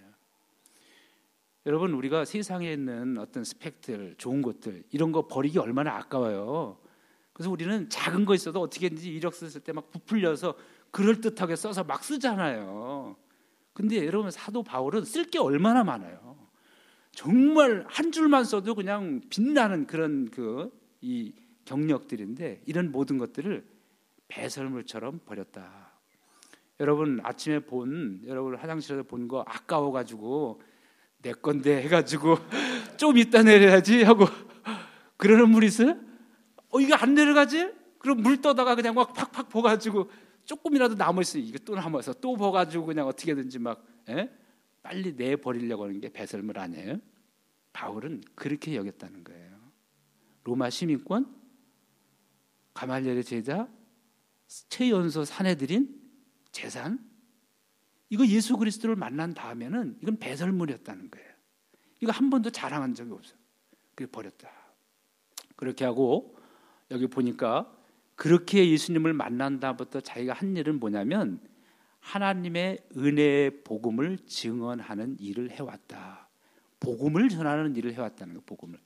여러분 1.65 1.93
우리가 1.93 2.23
세상에 2.23 2.71
있는 2.71 3.17
어떤 3.17 3.43
스펙들, 3.43 4.15
좋은 4.17 4.41
것들 4.41 4.83
이런 4.91 5.11
거 5.11 5.27
버리기 5.27 5.59
얼마나 5.59 5.97
아까워요. 5.97 6.79
그래서 7.33 7.51
우리는 7.51 7.89
작은 7.89 8.25
거 8.25 8.33
있어도 8.33 8.61
어떻게든지 8.61 9.09
이력서 9.09 9.47
쓸 9.49 9.61
때 9.61 9.73
막 9.73 9.91
부풀려서 9.91 10.55
그럴 10.91 11.19
듯하게 11.19 11.55
써서 11.55 11.83
막 11.83 12.03
쓰잖아요. 12.03 13.17
근데 13.73 14.05
여러분 14.05 14.31
사도 14.31 14.63
바울은 14.63 15.03
쓸 15.03 15.25
게 15.25 15.39
얼마나 15.39 15.83
많아요. 15.83 16.37
정말 17.11 17.85
한 17.87 18.11
줄만 18.11 18.45
써도 18.45 18.73
그냥 18.73 19.21
빛나는 19.29 19.87
그런 19.87 20.29
그 20.29 20.71
이 21.01 21.33
경력들인데 21.65 22.61
이런 22.65 22.91
모든 22.91 23.17
것들을 23.17 23.65
배설물처럼 24.27 25.19
버렸다. 25.25 25.91
여러분 26.79 27.19
아침에 27.23 27.59
본 27.59 28.21
여러분 28.27 28.55
화장실에서 28.55 29.03
본 29.03 29.27
거 29.27 29.43
아까워 29.47 29.91
가지고 29.91 30.61
내 31.21 31.31
건데 31.33 31.81
해 31.81 31.87
가지고 31.89 32.37
좀 32.97 33.17
이따 33.17 33.41
내려야지 33.43 34.03
하고 34.03 34.25
그러는 35.17 35.49
물 35.49 35.63
있어요? 35.63 35.97
어 36.69 36.79
이거 36.79 36.95
안 36.95 37.13
내려가지? 37.15 37.71
그럼 37.99 38.21
물 38.21 38.41
떠다가 38.41 38.75
그냥 38.75 38.93
막 38.93 39.13
팍팍 39.13 39.49
버 39.49 39.61
가지고 39.61 40.09
조금이라도 40.45 40.95
남아 40.95 41.21
있어 41.21 41.39
이거 41.39 41.57
또 41.65 41.75
남아서 41.75 42.13
또 42.13 42.35
버 42.37 42.51
가지고 42.51 42.85
그냥 42.85 43.07
어떻게든지 43.07 43.59
막 43.59 43.83
에? 44.09 44.17
예? 44.17 44.31
빨리 44.83 45.15
내 45.15 45.35
버리려고 45.35 45.83
하는 45.85 45.99
게 45.99 46.09
배설물 46.09 46.57
아니에요? 46.59 46.99
바울은 47.73 48.21
그렇게 48.35 48.75
여겼다는 48.75 49.23
거예요. 49.23 49.46
로마 50.47 50.69
시민권, 50.69 51.35
가말리엘의 52.73 53.25
제자, 53.25 53.67
최연소 54.69 55.25
사내들인 55.25 55.93
재산, 56.53 57.05
이거 58.09 58.25
예수 58.25 58.55
그리스도를 58.55 58.95
만난 58.95 59.33
다음에는 59.33 59.97
이건 60.01 60.17
배설물이었다는 60.19 61.11
거예요. 61.11 61.27
이거 61.99 62.13
한 62.13 62.29
번도 62.29 62.51
자랑한 62.51 62.93
적이 62.93 63.11
없어요. 63.11 63.37
그래 63.93 64.07
버렸다. 64.09 64.49
그렇게 65.57 65.83
하고 65.83 66.37
여기 66.91 67.07
보니까 67.07 67.69
그렇게 68.15 68.71
예수님을 68.71 69.11
만난 69.11 69.59
다음부터 69.59 69.99
자기가 69.99 70.31
한 70.31 70.55
일은 70.55 70.79
뭐냐면 70.79 71.41
하나님의 71.99 72.87
은혜의 72.95 73.63
복음을 73.65 74.17
증언하는 74.19 75.17
일을 75.19 75.51
해왔다. 75.51 76.26
복음을 76.79 77.29
전하는 77.29 77.75
일을 77.75 77.93
해왔다는 77.93 78.35
거 78.35 78.41
복음을. 78.45 78.79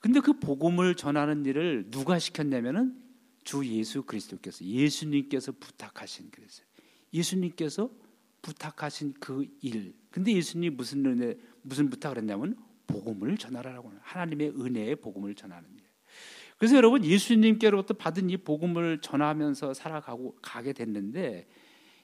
근데 0.00 0.20
그 0.20 0.38
복음을 0.38 0.94
전하는 0.94 1.44
일을 1.44 1.90
누가 1.90 2.18
시켰냐면은 2.18 2.96
주 3.44 3.64
예수 3.64 4.02
그리스도께서 4.02 4.64
예수님께서 4.64 5.52
부탁하신 5.52 6.30
그랬어요. 6.30 6.66
예수님께서 7.12 7.90
부탁하신 8.42 9.14
그 9.20 9.46
일. 9.60 9.94
근데 10.10 10.32
예수님이 10.32 10.74
무슨 10.74 11.06
은혜, 11.06 11.36
무슨 11.62 11.88
부탁을 11.88 12.18
했냐면 12.18 12.56
복음을 12.86 13.36
전하라고 13.36 13.92
하나님의 14.00 14.50
은혜의 14.50 14.96
복음을 14.96 15.34
전하는 15.34 15.68
일. 15.76 15.84
그래서 16.58 16.76
여러분 16.76 17.04
예수님께로부터 17.04 17.94
받은 17.94 18.30
이 18.30 18.36
복음을 18.38 19.00
전하면서 19.00 19.74
살아가고 19.74 20.36
가게 20.40 20.72
됐는데 20.72 21.46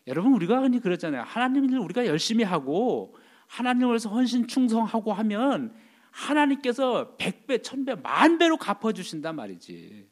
여러분 0.07 0.35
우리가 0.35 0.61
흔히 0.61 0.81
그러잖아요. 0.81 1.23
하나님을 1.23 1.79
우리가 1.79 2.07
열심히 2.07 2.45
하고 2.45 3.17
하나님을 3.53 3.89
위해서 3.89 4.09
헌신 4.09 4.47
충성하고 4.47 5.13
하면 5.13 5.75
하나님께서 6.11 7.17
백배, 7.17 7.61
천배, 7.61 7.97
만배로 7.97 8.57
갚아주신단 8.57 9.37
말이지. 9.37 10.09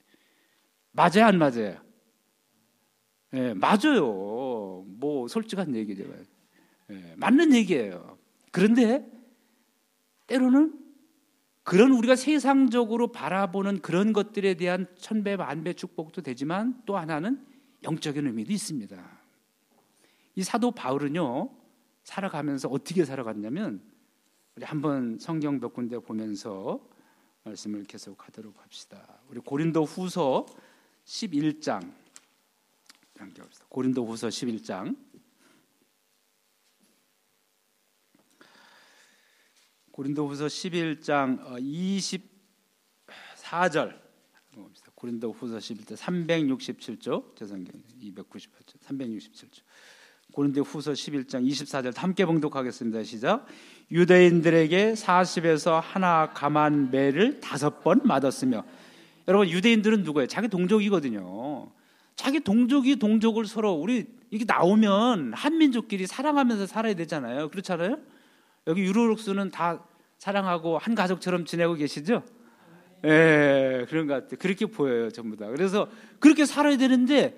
맞아요, 0.93 1.25
안 1.25 1.39
맞아요? 1.39 1.81
예, 3.33 3.41
네, 3.41 3.55
맞아요. 3.55 4.85
뭐 4.87 5.27
솔직한 5.29 5.75
얘기죠. 5.75 6.05
예, 6.91 7.15
맞는 7.17 7.55
얘기예요. 7.55 8.19
그런데 8.51 9.11
때로는 10.27 10.75
그런 11.63 11.93
우리가 11.93 12.17
세상적으로 12.17 13.11
바라보는 13.11 13.81
그런 13.81 14.13
것들에 14.13 14.55
대한 14.55 14.87
천배 14.99 15.37
만배 15.37 15.75
축복도 15.75 16.21
되지만 16.21 16.83
또 16.85 16.99
하나는 16.99 17.43
영적인 17.85 18.27
의미도 18.27 18.53
있습니다. 18.53 19.21
이 20.35 20.43
사도 20.43 20.73
바울은요 20.73 21.60
살아가면서 22.11 22.69
어떻게 22.69 23.05
살아갔냐면 23.05 23.81
우리 24.57 24.65
한번 24.65 25.17
성경 25.19 25.61
몇 25.61 25.73
군데 25.73 25.97
보면서 25.99 26.85
말씀을 27.45 27.85
계속 27.85 28.27
하도록 28.27 28.61
합시다. 28.61 29.21
우리 29.29 29.39
고린도 29.39 29.85
후서 29.85 30.45
11장 31.05 31.95
함께 33.17 33.41
봅시다. 33.41 33.65
고린도 33.69 34.05
후서 34.05 34.27
11장 34.29 34.97
고린도 39.93 40.27
후서 40.27 40.47
11장 40.47 42.19
24절 43.41 44.01
봅시다. 44.51 44.91
고린도 44.97 45.33
후서 45.33 45.59
11장 45.59 45.97
367조 45.97 47.37
제 47.37 47.47
성경 47.47 47.81
298조 48.01 48.81
367조 48.81 49.63
고린도 50.33 50.63
후서 50.63 50.93
11장 50.93 51.47
24절 51.47 51.97
함께 51.97 52.25
봉독하겠습니다. 52.25 53.03
시작. 53.05 53.47
유대인들에게 53.91 54.93
40에서 54.93 55.81
하나 55.83 56.31
감한 56.33 56.91
매를 56.91 57.41
다섯 57.41 57.83
번 57.83 58.01
맞았으며 58.05 58.65
여러분 59.27 59.49
유대인들은 59.49 60.03
누구예요? 60.03 60.27
자기 60.29 60.49
동족이거든요. 60.49 61.69
자기 62.15 62.41
동족이 62.41 62.97
동족을 62.97 63.47
서로 63.47 63.73
우리 63.73 64.07
이게 64.31 64.45
나오면 64.47 65.33
한민족끼리 65.35 66.07
사랑하면서 66.07 66.67
살아야 66.67 66.95
되잖아요. 66.95 67.49
그렇잖아요? 67.49 67.99
여기 68.67 68.83
유로룩스는 68.83 69.51
다 69.51 69.83
사랑하고 70.19 70.79
한 70.79 70.95
가족처럼 70.95 71.45
지내고 71.45 71.75
계시죠? 71.75 72.23
예, 73.05 73.87
그런 73.89 74.07
것 74.07 74.15
같아요. 74.15 74.39
그렇게 74.39 74.67
보여요, 74.67 75.11
전부 75.11 75.37
다. 75.37 75.49
그래서 75.49 75.89
그렇게 76.19 76.45
살아야 76.45 76.77
되는데 76.77 77.35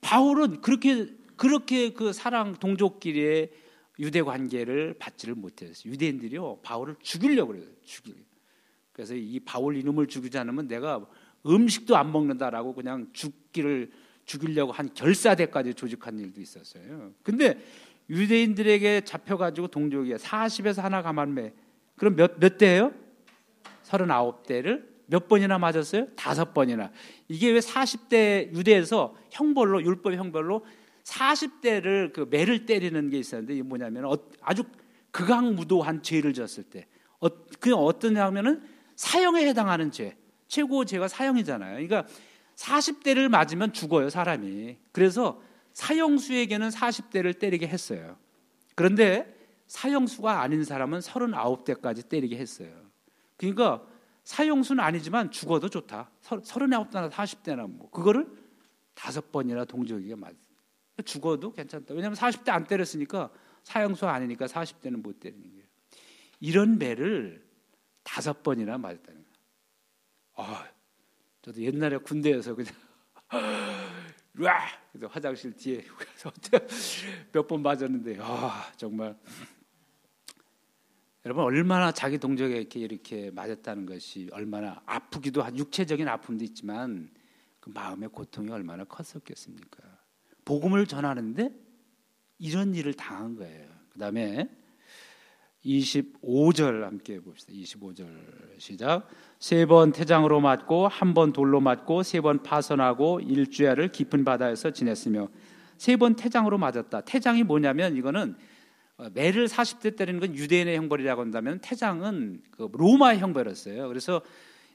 바울은 0.00 0.60
그렇게 0.60 1.08
그렇게 1.40 1.94
그 1.94 2.12
사랑 2.12 2.52
동족끼리의 2.56 3.50
유대 3.98 4.20
관계를 4.20 4.94
받지를 4.98 5.34
못했어요. 5.34 5.90
유대인들이요 5.90 6.58
바울을 6.62 6.96
죽이려고 7.00 7.52
그래요. 7.52 7.64
죽이. 7.82 8.14
그래서 8.92 9.14
이 9.14 9.40
바울 9.40 9.74
이놈을 9.78 10.06
죽이지 10.06 10.36
않으면 10.36 10.68
내가 10.68 11.02
음식도 11.46 11.96
안 11.96 12.12
먹는다라고 12.12 12.74
그냥 12.74 13.08
죽기를 13.14 13.90
죽이려고 14.26 14.72
한 14.72 14.92
결사대까지 14.92 15.72
조직한 15.72 16.18
일도 16.18 16.42
있었어요. 16.42 17.14
근데 17.22 17.58
유대인들에게 18.10 19.00
잡혀가지고 19.06 19.68
동족이 19.68 20.12
40에서 20.12 20.82
하나 20.82 21.00
가만매. 21.00 21.54
그럼 21.96 22.16
몇, 22.16 22.38
몇 22.38 22.58
대예요? 22.58 22.92
39대를 23.84 24.84
몇 25.06 25.26
번이나 25.26 25.58
맞았어요? 25.58 26.08
다섯 26.16 26.52
번이나. 26.52 26.92
이게 27.28 27.50
왜 27.50 27.60
40대 27.60 28.52
유대에서 28.54 29.16
형벌로, 29.30 29.82
율법 29.82 30.12
형벌로 30.12 30.66
40대를 31.04 32.12
그 32.12 32.26
매를 32.30 32.66
때리는 32.66 33.10
게 33.10 33.18
있었는데 33.18 33.54
이게 33.54 33.62
뭐냐면 33.62 34.06
어, 34.06 34.16
아주 34.40 34.64
극악무도한 35.10 36.02
죄를 36.02 36.34
졌을 36.34 36.64
때 36.64 36.86
어, 37.20 37.28
그 37.58 37.74
어떠냐면은 37.74 38.62
사형에 38.96 39.46
해당하는 39.46 39.90
죄 39.90 40.16
최고 40.48 40.84
죄가 40.84 41.08
사형이잖아요. 41.08 41.86
그러니까 41.86 42.06
40대를 42.56 43.28
맞으면 43.28 43.72
죽어요 43.72 44.10
사람이. 44.10 44.76
그래서 44.92 45.40
사형수에게는 45.72 46.68
40대를 46.68 47.38
때리게 47.38 47.66
했어요. 47.66 48.16
그런데 48.74 49.36
사형수가 49.66 50.40
아닌 50.40 50.64
사람은 50.64 50.98
39대까지 50.98 52.08
때리게 52.08 52.36
했어요. 52.36 52.70
그러니까 53.36 53.82
사형수는 54.24 54.82
아니지만 54.82 55.30
죽어도 55.30 55.68
좋다. 55.68 56.10
39대나 56.22 57.10
40대나 57.10 57.70
뭐 57.70 57.88
그거를 57.90 58.26
다섯 58.94 59.32
번이나 59.32 59.64
동족에게 59.64 60.14
맞. 60.14 60.34
죽어도 61.02 61.52
괜찮다. 61.52 61.94
왜냐하면 61.94 62.16
40대 62.16 62.50
안 62.50 62.64
때렸으니까 62.64 63.30
사형수 63.62 64.06
아니니까 64.06 64.46
40대는 64.46 65.02
못 65.02 65.20
때리는 65.20 65.50
거예요. 65.50 65.64
이런 66.40 66.78
배를 66.78 67.44
다섯 68.02 68.42
번이나 68.42 68.78
맞았다는 68.78 69.24
거예요. 69.24 69.30
아, 70.36 70.68
저도 71.42 71.60
옛날에 71.62 71.98
군대에서 71.98 72.54
그냥 72.54 72.72
와 74.38 74.58
화장실 75.08 75.52
뒤에 75.54 75.84
몇 77.32 77.46
번 77.46 77.62
맞았는데 77.62 78.18
아 78.20 78.72
정말 78.76 79.16
여러분 81.26 81.44
얼마나 81.44 81.92
자기 81.92 82.16
동족에게 82.16 82.80
이렇게 82.80 83.30
맞았다는 83.30 83.84
것이 83.86 84.30
얼마나 84.32 84.80
아프기도 84.86 85.42
한 85.42 85.56
육체적인 85.58 86.08
아픔도 86.08 86.44
있지만 86.44 87.10
그 87.60 87.68
마음의 87.70 88.08
고통이 88.08 88.50
얼마나 88.50 88.84
컸었겠습니까? 88.84 89.89
복음을 90.50 90.84
전하는데 90.84 91.48
이런 92.40 92.74
일을 92.74 92.94
당한 92.94 93.36
거예요. 93.36 93.68
그 93.92 94.00
다음에 94.00 94.48
25절 95.64 96.80
함께 96.82 97.20
봅시다. 97.20 97.52
25절 97.52 98.08
시작. 98.58 99.06
세 99.38 99.64
번 99.66 99.92
태장으로 99.92 100.40
맞고 100.40 100.88
한 100.88 101.14
번 101.14 101.32
돌로 101.32 101.60
맞고 101.60 102.02
세 102.02 102.20
번 102.20 102.42
파선하고 102.42 103.20
일주야를 103.20 103.92
깊은 103.92 104.24
바다에서 104.24 104.72
지냈으며 104.72 105.28
세 105.78 105.96
번 105.96 106.16
태장으로 106.16 106.58
맞았다. 106.58 107.02
태장이 107.02 107.44
뭐냐면 107.44 107.96
이거는 107.96 108.34
매를 109.14 109.46
40대 109.46 109.96
때리는 109.96 110.18
건 110.18 110.34
유대인의 110.34 110.76
형벌이라고 110.76 111.20
한다면 111.20 111.60
태장은 111.60 112.42
그 112.50 112.68
로마의 112.72 113.20
형벌이었어요. 113.20 113.86
그래서 113.86 114.20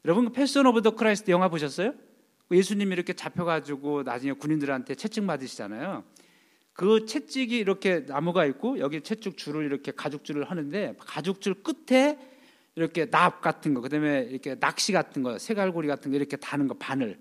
여러분 0.06 0.32
Passion 0.32 0.68
of 0.68 0.82
the 0.84 0.91
Christ 0.96 1.32
영화 1.32 1.50
보셨어요? 1.50 1.94
예수님이 2.52 2.94
이렇게 2.94 3.14
잡혀가지고 3.14 4.04
나중에 4.04 4.34
군인들한테 4.34 4.96
채찍 4.96 5.24
맞으시잖아요. 5.24 6.04
그 6.74 7.06
채찍이 7.06 7.58
이렇게 7.58 8.06
나무가 8.06 8.46
있고 8.46 8.80
여기 8.80 9.02
채찍 9.02 9.38
줄을 9.38 9.66
이렇게 9.66 9.92
가죽줄을 9.92 10.50
하는데 10.50 10.96
가죽줄 11.00 11.64
끝에 11.64 12.20
이렇게 12.76 13.10
납 13.10 13.42
같은 13.42 13.74
거, 13.74 13.82
그다음에 13.82 14.28
이렇게 14.30 14.60
낚시 14.60 14.92
같은 14.92 15.24
거, 15.24 15.40
새갈고리 15.40 15.88
같은 15.88 16.12
거 16.12 16.18
이렇게 16.18 16.36
다는 16.36 16.68
거 16.68 16.74
바늘 16.74 17.18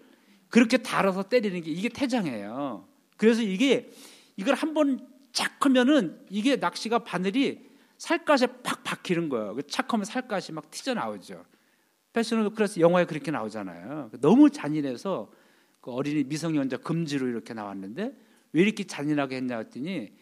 그렇게 0.48 0.78
달아서 0.78 1.28
때리는 1.28 1.62
게 1.62 1.70
이게 1.70 1.88
태장이에요. 1.88 2.88
그래서 3.16 3.42
이게 3.42 3.92
이걸 4.36 4.54
한번 4.54 5.06
착 5.32 5.64
하면은 5.64 6.20
이게 6.30 6.56
낚시가 6.56 7.00
바늘이 7.00 7.68
살갗에 7.98 8.48
팍 8.62 8.82
박히는 8.82 9.28
거예요. 9.28 9.54
그 9.54 9.73
착 9.73 9.92
하면 9.92 10.04
살갗이 10.04 10.52
막 10.52 10.70
튀져 10.70 10.94
나오죠. 10.94 11.44
Passion 12.14 12.46
of 12.46 12.54
Christ 12.54 12.78
영화에 12.78 13.04
그렇게 13.06 13.32
나오잖아요. 13.32 14.12
너무 14.20 14.48
잔인해서 14.48 15.30
그 15.80 15.90
어린이 15.90 16.22
미성년자 16.24 16.78
금지로 16.78 17.26
이렇게 17.26 17.52
나왔는데 17.52 18.16
왜 18.52 18.62
이렇게 18.62 18.84
잔인하게 18.84 19.36
했냐 19.36 19.58
했더니 19.58 20.12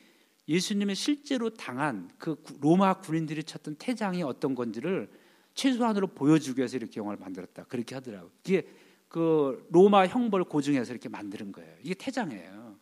예수님이 0.48 0.94
실제로 0.94 1.50
당한 1.50 2.10
그 2.16 2.42
로마 2.60 2.94
군인들이 2.94 3.44
쳤던 3.44 3.76
태장이 3.76 4.22
어떤 4.22 4.54
건지를 4.54 5.10
최소한으로 5.54 6.08
보여주기 6.08 6.60
위해서 6.60 6.78
이렇게 6.78 6.98
영화를 6.98 7.20
만들었다. 7.20 7.64
그렇게 7.64 7.94
하더라고요. 7.94 8.30
이게 8.42 8.66
그 9.08 9.68
로마 9.70 10.06
형벌 10.06 10.44
고증해서 10.44 10.92
이렇게 10.92 11.10
만드는 11.10 11.52
거예요. 11.52 11.76
이게 11.82 11.92
태장이에요. 11.92 12.74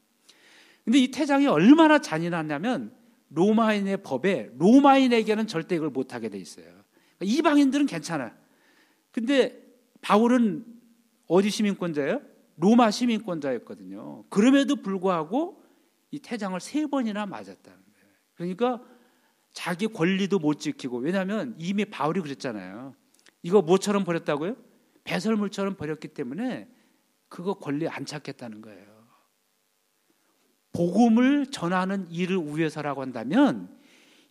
근데 0.84 0.98
이 1.00 1.10
태장이 1.10 1.48
얼마나 1.48 1.98
잔인하냐면 1.98 2.94
로마인의 3.30 4.04
법에 4.04 4.52
로마인에게는 4.56 5.48
절대 5.48 5.74
이걸 5.74 5.90
못하게 5.90 6.28
돼 6.28 6.38
있어요. 6.38 6.66
이방인들은 7.20 7.86
괜찮아요. 7.86 8.39
근데 9.12 9.60
바울은 10.00 10.64
어디 11.26 11.50
시민권자예요? 11.50 12.22
로마 12.56 12.90
시민권자였거든요. 12.90 14.24
그럼에도 14.28 14.76
불구하고 14.76 15.62
이 16.10 16.18
태장을 16.18 16.58
세 16.60 16.86
번이나 16.86 17.26
맞았다는 17.26 17.78
거예요. 17.78 18.08
그러니까 18.34 18.82
자기 19.52 19.86
권리도 19.86 20.38
못 20.38 20.60
지키고 20.60 20.98
왜냐하면 20.98 21.54
이미 21.58 21.84
바울이 21.84 22.20
그랬잖아요. 22.20 22.94
이거 23.42 23.62
뭐처럼 23.62 24.04
버렸다고요? 24.04 24.56
배설물처럼 25.04 25.76
버렸기 25.76 26.08
때문에 26.08 26.68
그거 27.28 27.54
권리 27.54 27.88
안 27.88 28.04
찾겠다는 28.04 28.60
거예요. 28.60 28.90
복음을 30.72 31.46
전하는 31.46 32.08
일을 32.10 32.56
위해서라고 32.56 33.02
한다면 33.02 33.76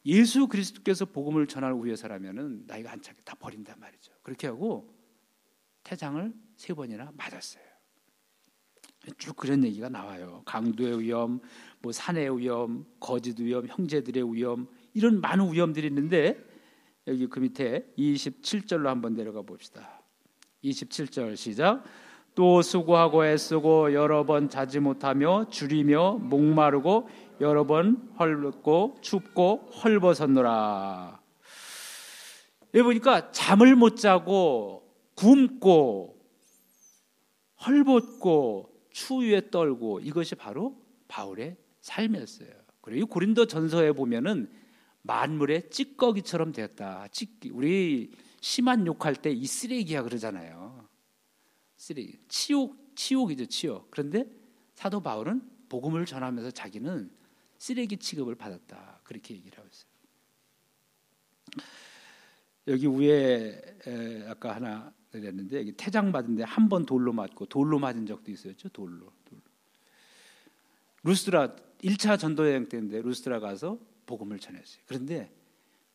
예수 0.06 0.48
그리스도께서 0.48 1.06
복음을 1.06 1.48
전할 1.48 1.74
위해서라면은 1.82 2.64
나이가 2.66 2.92
안 2.92 3.02
차게 3.02 3.22
다 3.24 3.36
버린단 3.40 3.80
말이죠. 3.80 4.09
그렇게 4.22 4.48
하고 4.48 4.94
태장을 5.84 6.34
세 6.56 6.74
번이나 6.74 7.12
맞았어요. 7.16 7.64
쭉 9.18 9.36
그런 9.36 9.64
얘기가 9.64 9.90
나와요. 9.90 10.42
강도의 10.46 11.00
위험, 11.00 11.40
뭐 11.82 11.92
산의 11.92 12.38
위험, 12.38 12.86
거짓 13.00 13.40
위험, 13.40 13.66
형제들의 13.68 14.34
위험 14.34 14.68
이런 14.94 15.22
많은 15.22 15.52
위험들이 15.52 15.88
있는데 15.88 16.38
여기 17.08 17.28
그 17.28 17.40
밑에 17.40 17.92
27절로 17.98 18.86
한번 18.86 19.14
내려가 19.14 19.42
봅시다. 19.42 20.04
27절 20.64 21.36
시작. 21.36 21.84
또 22.36 22.62
수고하고 22.62 23.26
애쓰고 23.26 23.94
여러 23.94 24.26
번 24.26 24.50
자지 24.50 24.80
못하며 24.80 25.50
줄이며 25.50 26.20
목마르고 26.22 27.10
여러 27.42 27.66
번 27.66 28.14
헐고 28.20 28.98
춥고 29.02 29.72
헐벗었노라. 29.84 31.19
여기 32.74 32.84
보니까 32.84 33.32
잠을 33.32 33.76
못 33.76 33.98
자고 33.98 34.88
굶고 35.16 36.20
헐벗고 37.66 38.88
추위에 38.92 39.50
떨고 39.50 40.00
이것이 40.00 40.36
바로 40.36 40.80
바울의 41.08 41.58
삶이었어요. 41.82 42.50
그리고 42.82 43.08
고린도 43.08 43.48
전서에 43.48 43.92
보면은 43.92 44.52
만물의 45.02 45.70
찌꺼기처럼 45.70 46.52
되었다. 46.52 47.08
찌끼. 47.12 47.50
우리 47.50 48.12
심한 48.42 48.86
욕할 48.86 49.16
때 49.16 49.32
이 49.32 49.46
쓰레기야 49.46 50.04
그러잖아요. 50.04 50.88
쓰레기. 51.78 52.20
치욕, 52.28 52.76
치욕이죠, 52.96 53.46
치욕. 53.48 53.90
그런데 53.92 54.26
사도 54.76 55.02
바울은 55.02 55.42
복음을 55.70 56.06
전하면서 56.06 56.52
자기는 56.52 57.12
쓰레기 57.58 57.98
취급을 57.98 58.36
받았다. 58.36 59.02
그렇게 59.04 59.36
얘기를 59.36 59.58
하고 59.58 59.68
있어요. 59.72 59.89
여기 62.70 62.88
위에 62.88 63.62
아까 64.30 64.56
하나 64.56 64.94
내렸는데 65.12 65.58
여기 65.60 65.72
태장 65.74 66.12
받은데 66.12 66.44
한 66.44 66.70
번 66.70 66.86
돌로 66.86 67.12
맞고 67.14 67.48
돌로 67.48 67.80
맞은 67.80 68.06
적도 68.06 68.32
있었죠. 68.32 68.70
돌로. 68.70 69.12
돌로. 69.26 69.42
루스트라 71.04 71.56
1차 71.84 72.20
전도 72.20 72.48
여행 72.48 72.68
때인데 72.68 73.02
루스트라 73.02 73.40
가서 73.40 73.80
복음을 74.06 74.40
전했어요. 74.40 74.82
그런데 74.88 75.32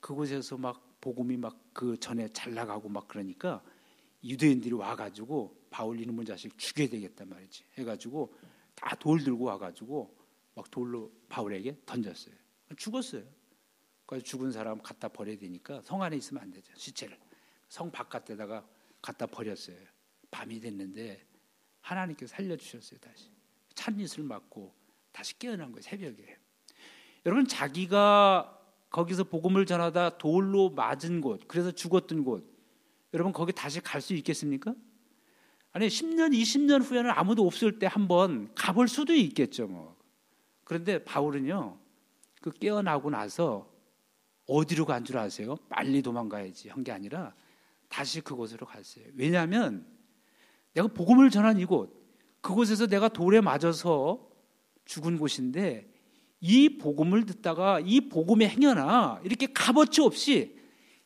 그곳에서 0.01 0.57
막 0.59 0.83
복음이 1.01 1.37
막 1.37 1.57
그 1.75 1.99
전에 1.99 2.29
잘 2.29 2.55
나가고 2.55 2.89
막 2.89 3.09
그러니까 3.09 3.61
유대인들이 4.23 4.75
와가지고 4.75 5.57
바울 5.71 6.01
이놈의 6.01 6.25
자식 6.25 6.57
죽여야 6.57 6.89
되겠단 6.89 7.29
말이지. 7.29 7.65
해가지고 7.79 8.33
다 8.77 8.95
돌 8.97 9.19
들고 9.23 9.45
와가지고 9.45 10.15
막 10.55 10.71
돌로 10.71 11.11
바울에게 11.29 11.79
던졌어요. 11.85 12.35
죽었어요. 12.77 13.25
죽은 14.23 14.53
사람 14.53 14.81
갖다 14.81 15.09
버려야 15.09 15.37
되니까 15.39 15.81
성 15.83 16.03
안에 16.03 16.17
있으면 16.17 16.43
안 16.43 16.51
되죠. 16.51 16.73
시체를 16.77 17.19
성 17.69 17.91
바깥에다가 17.91 18.67
갖다 19.03 19.27
버렸어요. 19.27 19.77
밤이 20.31 20.61
됐는데 20.61 21.27
하나님께서 21.81 22.35
살려주셨어요. 22.37 23.01
다시 23.01 23.31
찬잇을 23.75 24.25
맞고 24.25 24.75
다시 25.13 25.39
깨어난 25.39 25.73
거예요. 25.73 25.83
새벽에. 25.83 26.39
여러분 27.27 27.47
자기가 27.47 28.61
거기서 28.91 29.25
복음을 29.25 29.67
전하다 29.67 30.19
돌로 30.19 30.71
맞은 30.71 31.21
곳, 31.21 31.49
그래서 31.49 31.73
죽었던 31.73 32.25
곳, 32.25 32.49
여러분 33.13 33.33
거기 33.33 33.53
다시 33.53 33.81
갈 33.81 34.01
수 34.01 34.15
있겠습니까? 34.15 34.75
아니 35.73 35.89
10년, 35.89 36.33
20년 36.33 36.83
후에는 36.83 37.11
아무도 37.11 37.45
없을 37.47 37.79
때 37.81 37.87
한번 37.87 38.55
가볼 38.55 38.87
수도 38.87 39.13
있겠죠. 39.13 39.67
뭐. 39.67 39.97
그런데 40.63 41.03
바울은요, 41.03 41.79
그 42.41 42.53
깨어나고 42.53 43.11
나서 43.11 43.74
어디로 44.47 44.85
간 44.87 45.05
줄 45.05 45.17
아세요? 45.19 45.57
빨리 45.69 46.03
도망가야지 46.03 46.69
한 46.69 46.85
게 46.85 46.93
아니라 46.93 47.35
다시 47.89 48.21
그곳으로 48.21 48.67
갔어요. 48.67 49.05
왜냐하면 49.15 49.87
내가 50.75 50.89
복음을 50.89 51.31
전한 51.31 51.59
이곳, 51.59 51.93
그곳에서 52.41 52.87
내가 52.87 53.09
돌에 53.09 53.41
맞아서 53.41 54.29
죽은 54.85 55.19
곳인데 55.19 55.91
이 56.41 56.77
복음을 56.79 57.25
듣다가 57.25 57.81
이 57.81 58.09
복음의 58.09 58.49
행여나 58.49 59.21
이렇게 59.25 59.47
값어치 59.53 60.03
없이 60.03 60.59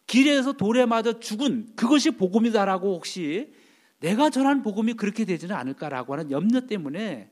길에서 0.06 0.54
돌에 0.54 0.86
맞아 0.86 1.20
죽은 1.20 1.76
그것이 1.76 2.12
복음이다라고 2.12 2.94
혹시 2.94 3.52
내가 4.00 4.30
전한 4.30 4.62
복음이 4.62 4.94
그렇게 4.94 5.24
되지는 5.24 5.54
않을까라고 5.54 6.14
하는 6.14 6.30
염려 6.30 6.62
때문에 6.66 7.30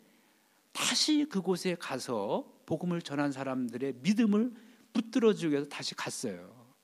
다시 0.73 1.25
그곳에 1.25 1.75
가서 1.77 2.45
복음을 2.67 3.01
전한 3.01 3.33
사람들의 3.33 3.95
믿음을 4.03 4.53
붙들어 4.97 5.35
주기 5.35 5.53
위해서 5.53 5.69
다시 5.69 5.95
갔어요. 5.95 6.75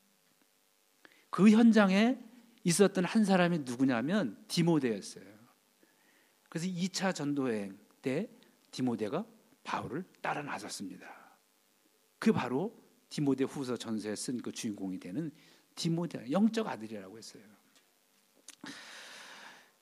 그 1.31 1.51
현장에 1.51 2.19
있었던 2.65 3.05
한 3.07 3.25
사람이 3.25 3.61
누구냐면 3.61 4.37
디모데였어요. 4.49 5.25
그래서 6.51 6.67
2차 6.67 7.15
전도여행 7.15 7.79
때 8.03 8.29
디모데가 8.71 9.25
바울을 9.65 10.05
따라 10.21 10.43
나섰습니다. 10.43 11.07
그 12.19 12.33
바로 12.33 12.77
디모데 13.09 13.45
후서 13.45 13.77
전서에 13.77 14.15
쓴 14.15 14.43
그 14.43 14.53
주인공이 14.53 15.01
되는 15.01 15.31
디모데 15.75 16.31
영적 16.31 16.67
아들이라고 16.67 17.17
했어요. 17.17 17.43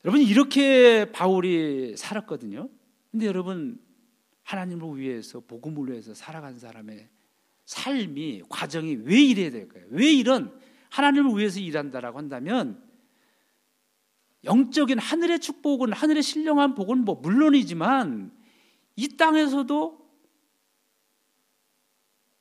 여러분 0.04 0.22
이렇게 0.22 1.10
바울이 1.10 1.96
살았거든요. 1.96 2.68
근데 3.10 3.26
여러분 3.26 3.80
하나님을 4.44 4.98
위해서 4.98 5.40
복음을 5.40 5.90
위해서 5.90 6.14
살아간 6.14 6.58
사람의 6.58 7.08
삶이 7.70 8.42
과정이 8.48 8.96
왜 9.04 9.22
이래야 9.22 9.50
될까요? 9.50 9.84
왜 9.90 10.12
이런 10.12 10.52
하나님을 10.90 11.38
위해서 11.38 11.60
일한다라고 11.60 12.18
한다면 12.18 12.82
영적인 14.42 14.98
하늘의 14.98 15.38
축복은 15.38 15.92
하늘의 15.92 16.24
신령한 16.24 16.74
복은 16.74 17.04
뭐 17.04 17.14
물론이지만 17.14 18.32
이 18.96 19.16
땅에서도 19.16 20.00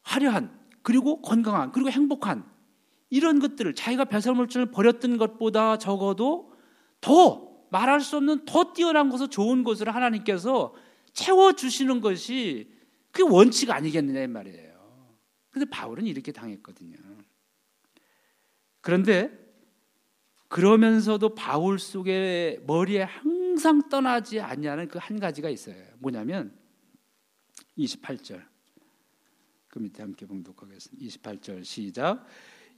화려한 0.01 0.59
그리고 0.81 1.21
건강한 1.21 1.71
그리고 1.73 1.91
행복한 1.91 2.43
이런 3.11 3.37
것들을 3.37 3.75
자기가 3.75 4.05
배설물질을 4.05 4.71
버렸던 4.71 5.17
것보다 5.17 5.77
적어도 5.77 6.53
더 7.01 7.51
말할 7.69 8.01
수 8.01 8.17
없는 8.17 8.45
더 8.45 8.73
뛰어난 8.73 9.09
것을 9.09 9.27
좋은 9.27 9.63
것을 9.63 9.93
하나님께서 9.93 10.73
채워 11.13 11.53
주시는 11.53 12.01
것이 12.01 12.71
그게 13.11 13.29
원칙 13.31 13.69
아니겠느냐 13.69 14.23
이 14.23 14.27
말이에요. 14.27 14.68
근데 15.59 15.69
바울은 15.69 16.05
이렇게 16.05 16.31
당했거든요. 16.31 16.95
그런데 18.81 19.29
그러면서도 20.47 21.35
바울 21.35 21.77
속에 21.77 22.61
머리에 22.65 23.03
항상 23.03 23.89
떠나지 23.89 24.39
않냐는 24.39 24.87
그 24.87 24.97
한 24.97 25.19
가지가 25.19 25.49
있어요. 25.49 25.75
뭐냐면 25.99 26.51
28절. 27.77 28.41
그 29.67 29.79
밑에 29.79 30.01
함께 30.01 30.25
봉독하겠습니다. 30.25 31.05
28절 31.05 31.63
시작. 31.63 32.25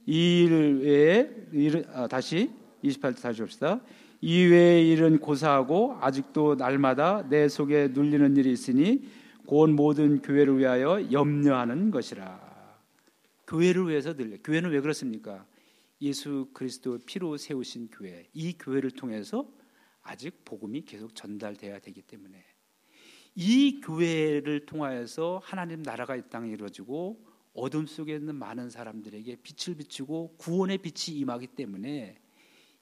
이 0.06 0.44
일 0.44 0.80
외에 0.82 1.84
아, 1.92 2.08
다시 2.08 2.50
28절 2.82 3.22
다시 3.22 3.40
봅시다. 3.40 3.80
이 4.20 4.42
외의 4.44 4.90
일은 4.90 5.18
고사하고 5.18 5.96
아직도 6.00 6.56
날마다 6.56 7.26
내 7.28 7.48
속에 7.48 7.88
눌리는 7.88 8.36
일이 8.36 8.52
있으니 8.52 9.08
곧 9.46 9.70
모든 9.70 10.20
교회를 10.20 10.58
위하여 10.58 11.10
염려하는 11.10 11.90
것이라. 11.90 12.41
교회를 13.52 13.86
위해서 13.86 14.14
늘 14.14 14.38
교회는 14.42 14.70
왜 14.70 14.80
그렇습니까? 14.80 15.46
예수 16.00 16.48
그리스도 16.54 16.98
피로 17.04 17.36
세우신 17.36 17.90
교회 17.90 18.26
이 18.32 18.54
교회를 18.54 18.92
통해서 18.92 19.46
아직 20.00 20.42
복음이 20.46 20.86
계속 20.86 21.14
전달돼야 21.14 21.78
되기 21.80 22.00
때문에 22.00 22.42
이 23.34 23.82
교회를 23.82 24.64
통하여서 24.64 25.42
하나님 25.44 25.82
나라가 25.82 26.16
이 26.16 26.22
땅에 26.30 26.50
이루어지고 26.50 27.22
어둠 27.52 27.84
속에 27.84 28.14
있는 28.16 28.36
많은 28.36 28.70
사람들에게 28.70 29.36
빛을 29.42 29.76
비추고 29.76 30.36
구원의 30.38 30.78
빛이 30.78 31.18
임하기 31.18 31.48
때문에 31.48 32.16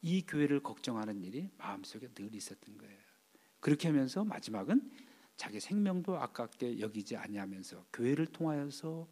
이 0.03 0.23
교회를 0.25 0.63
걱정하는 0.63 1.25
일이 1.25 1.49
마음속에 1.59 2.07
늘 2.15 2.33
있었던 2.33 2.79
거예요. 2.79 2.97
그렇게 3.59 3.89
하면서 3.89 4.23
마지막은 4.23 4.89
자기 5.37 5.59
생명도 5.59 6.17
아깝게 6.17 6.79
여기지 6.79 7.17
아니하면서 7.17 7.87
교회를 7.93 8.27
통하여서 8.27 9.09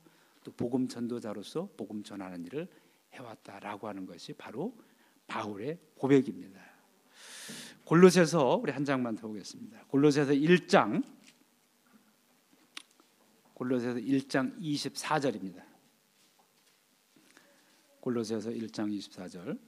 또 0.48 0.52
복음 0.56 0.88
전도자로서 0.88 1.68
복음 1.76 2.02
전하는 2.02 2.44
일을 2.46 2.68
해왔다라고 3.12 3.87
하는 3.87 4.06
것이 4.06 4.32
바로 4.32 4.74
바울의 5.26 5.78
고백입니다. 5.94 6.58
골로새서 7.84 8.56
우리 8.56 8.72
한 8.72 8.84
장만 8.84 9.14
더 9.16 9.28
보겠습니다. 9.28 9.84
골로새서 9.88 10.32
1장 10.32 11.04
골로새서 13.52 13.98
1장 13.98 14.58
24절입니다. 14.58 15.62
골로새서 18.00 18.50
1장 18.50 18.96
24절 18.96 19.58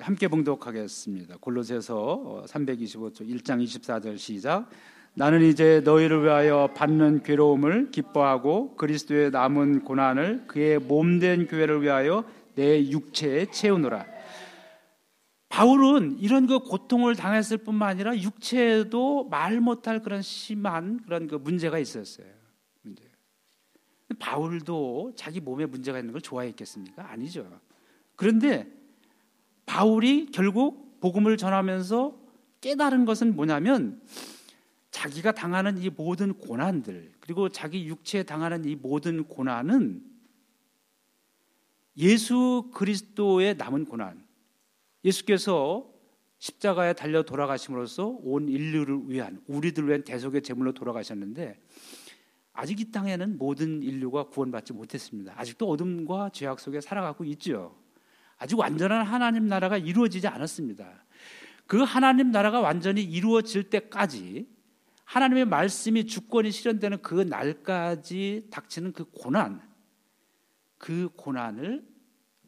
함께 0.00 0.28
봉독하겠습니다. 0.28 1.36
골로새서 1.40 2.44
325쪽 2.46 3.28
1장 3.28 3.62
24절 3.62 4.18
시작. 4.18 4.68
나는 5.14 5.42
이제 5.42 5.80
너희를 5.84 6.22
위하여 6.22 6.72
받는 6.74 7.22
괴로움을 7.22 7.90
기뻐하고 7.90 8.76
그리스도의 8.76 9.30
남은 9.30 9.84
고난을 9.84 10.46
그의 10.46 10.78
몸된 10.78 11.48
교회를 11.48 11.82
위하여 11.82 12.24
내 12.54 12.88
육체에 12.88 13.46
채우노라. 13.50 14.06
바울은 15.48 16.18
이런 16.20 16.46
그 16.46 16.60
고통을 16.60 17.16
당했을 17.16 17.58
뿐만 17.58 17.90
아니라 17.90 18.16
육체에도 18.16 19.24
말 19.24 19.60
못할 19.60 20.00
그런 20.00 20.22
심한 20.22 21.00
그런 21.02 21.26
그 21.26 21.34
문제가 21.34 21.78
있었어요. 21.78 22.26
문제. 22.82 23.02
바울도 24.18 25.12
자기 25.16 25.40
몸에 25.40 25.66
문제가 25.66 25.98
있는 25.98 26.12
걸 26.12 26.20
좋아했겠습니까? 26.20 27.10
아니죠. 27.10 27.60
그런데 28.14 28.79
바울이 29.70 30.26
결국 30.32 30.98
복음을 30.98 31.36
전하면서 31.36 32.18
깨달은 32.60 33.04
것은 33.04 33.36
뭐냐면 33.36 34.02
자기가 34.90 35.30
당하는 35.30 35.78
이 35.78 35.88
모든 35.90 36.34
고난들 36.34 37.12
그리고 37.20 37.48
자기 37.48 37.86
육체에 37.86 38.24
당하는 38.24 38.64
이 38.64 38.74
모든 38.74 39.22
고난은 39.28 40.02
예수 41.98 42.68
그리스도의 42.74 43.54
남은 43.58 43.84
고난. 43.84 44.26
예수께서 45.04 45.88
십자가에 46.38 46.94
달려 46.94 47.22
돌아가심으로써 47.22 48.08
온 48.08 48.48
인류를 48.48 49.02
위한 49.08 49.40
우리들 49.46 49.86
위한 49.86 50.02
대속의 50.02 50.42
제물로 50.42 50.72
돌아가셨는데 50.72 51.60
아직 52.54 52.80
이 52.80 52.90
땅에는 52.90 53.38
모든 53.38 53.84
인류가 53.84 54.24
구원받지 54.24 54.72
못했습니다. 54.72 55.32
아직도 55.36 55.68
어둠과 55.68 56.30
죄악 56.32 56.58
속에 56.58 56.80
살아가고 56.80 57.22
있죠. 57.24 57.76
아직 58.40 58.58
완전한 58.58 59.06
하나님 59.06 59.46
나라가 59.46 59.76
이루어지지 59.76 60.26
않았습니다. 60.26 61.04
그 61.66 61.82
하나님 61.82 62.30
나라가 62.30 62.60
완전히 62.60 63.02
이루어질 63.02 63.68
때까지 63.68 64.48
하나님의 65.04 65.44
말씀이 65.44 66.06
주권이 66.06 66.50
실현되는 66.50 67.02
그 67.02 67.14
날까지 67.14 68.48
닥치는 68.50 68.92
그 68.92 69.04
고난, 69.04 69.60
그 70.78 71.10
고난을 71.16 71.86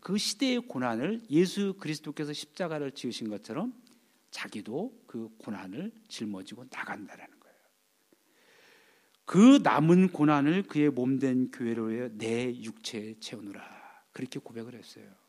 그 0.00 0.16
시대의 0.16 0.60
고난을 0.60 1.24
예수 1.28 1.74
그리스도께서 1.78 2.32
십자가를 2.32 2.92
지으신 2.92 3.28
것처럼 3.28 3.74
자기도 4.30 4.98
그 5.06 5.28
고난을 5.38 5.92
짊어지고 6.08 6.64
나간다라는 6.70 7.38
거예요. 7.38 7.56
그 9.26 9.60
남은 9.62 10.08
고난을 10.08 10.62
그의 10.62 10.88
몸된 10.88 11.50
교회로의 11.50 12.12
내 12.14 12.54
육체에 12.54 13.18
채우느라 13.20 13.62
그렇게 14.12 14.40
고백을 14.40 14.74
했어요. 14.74 15.21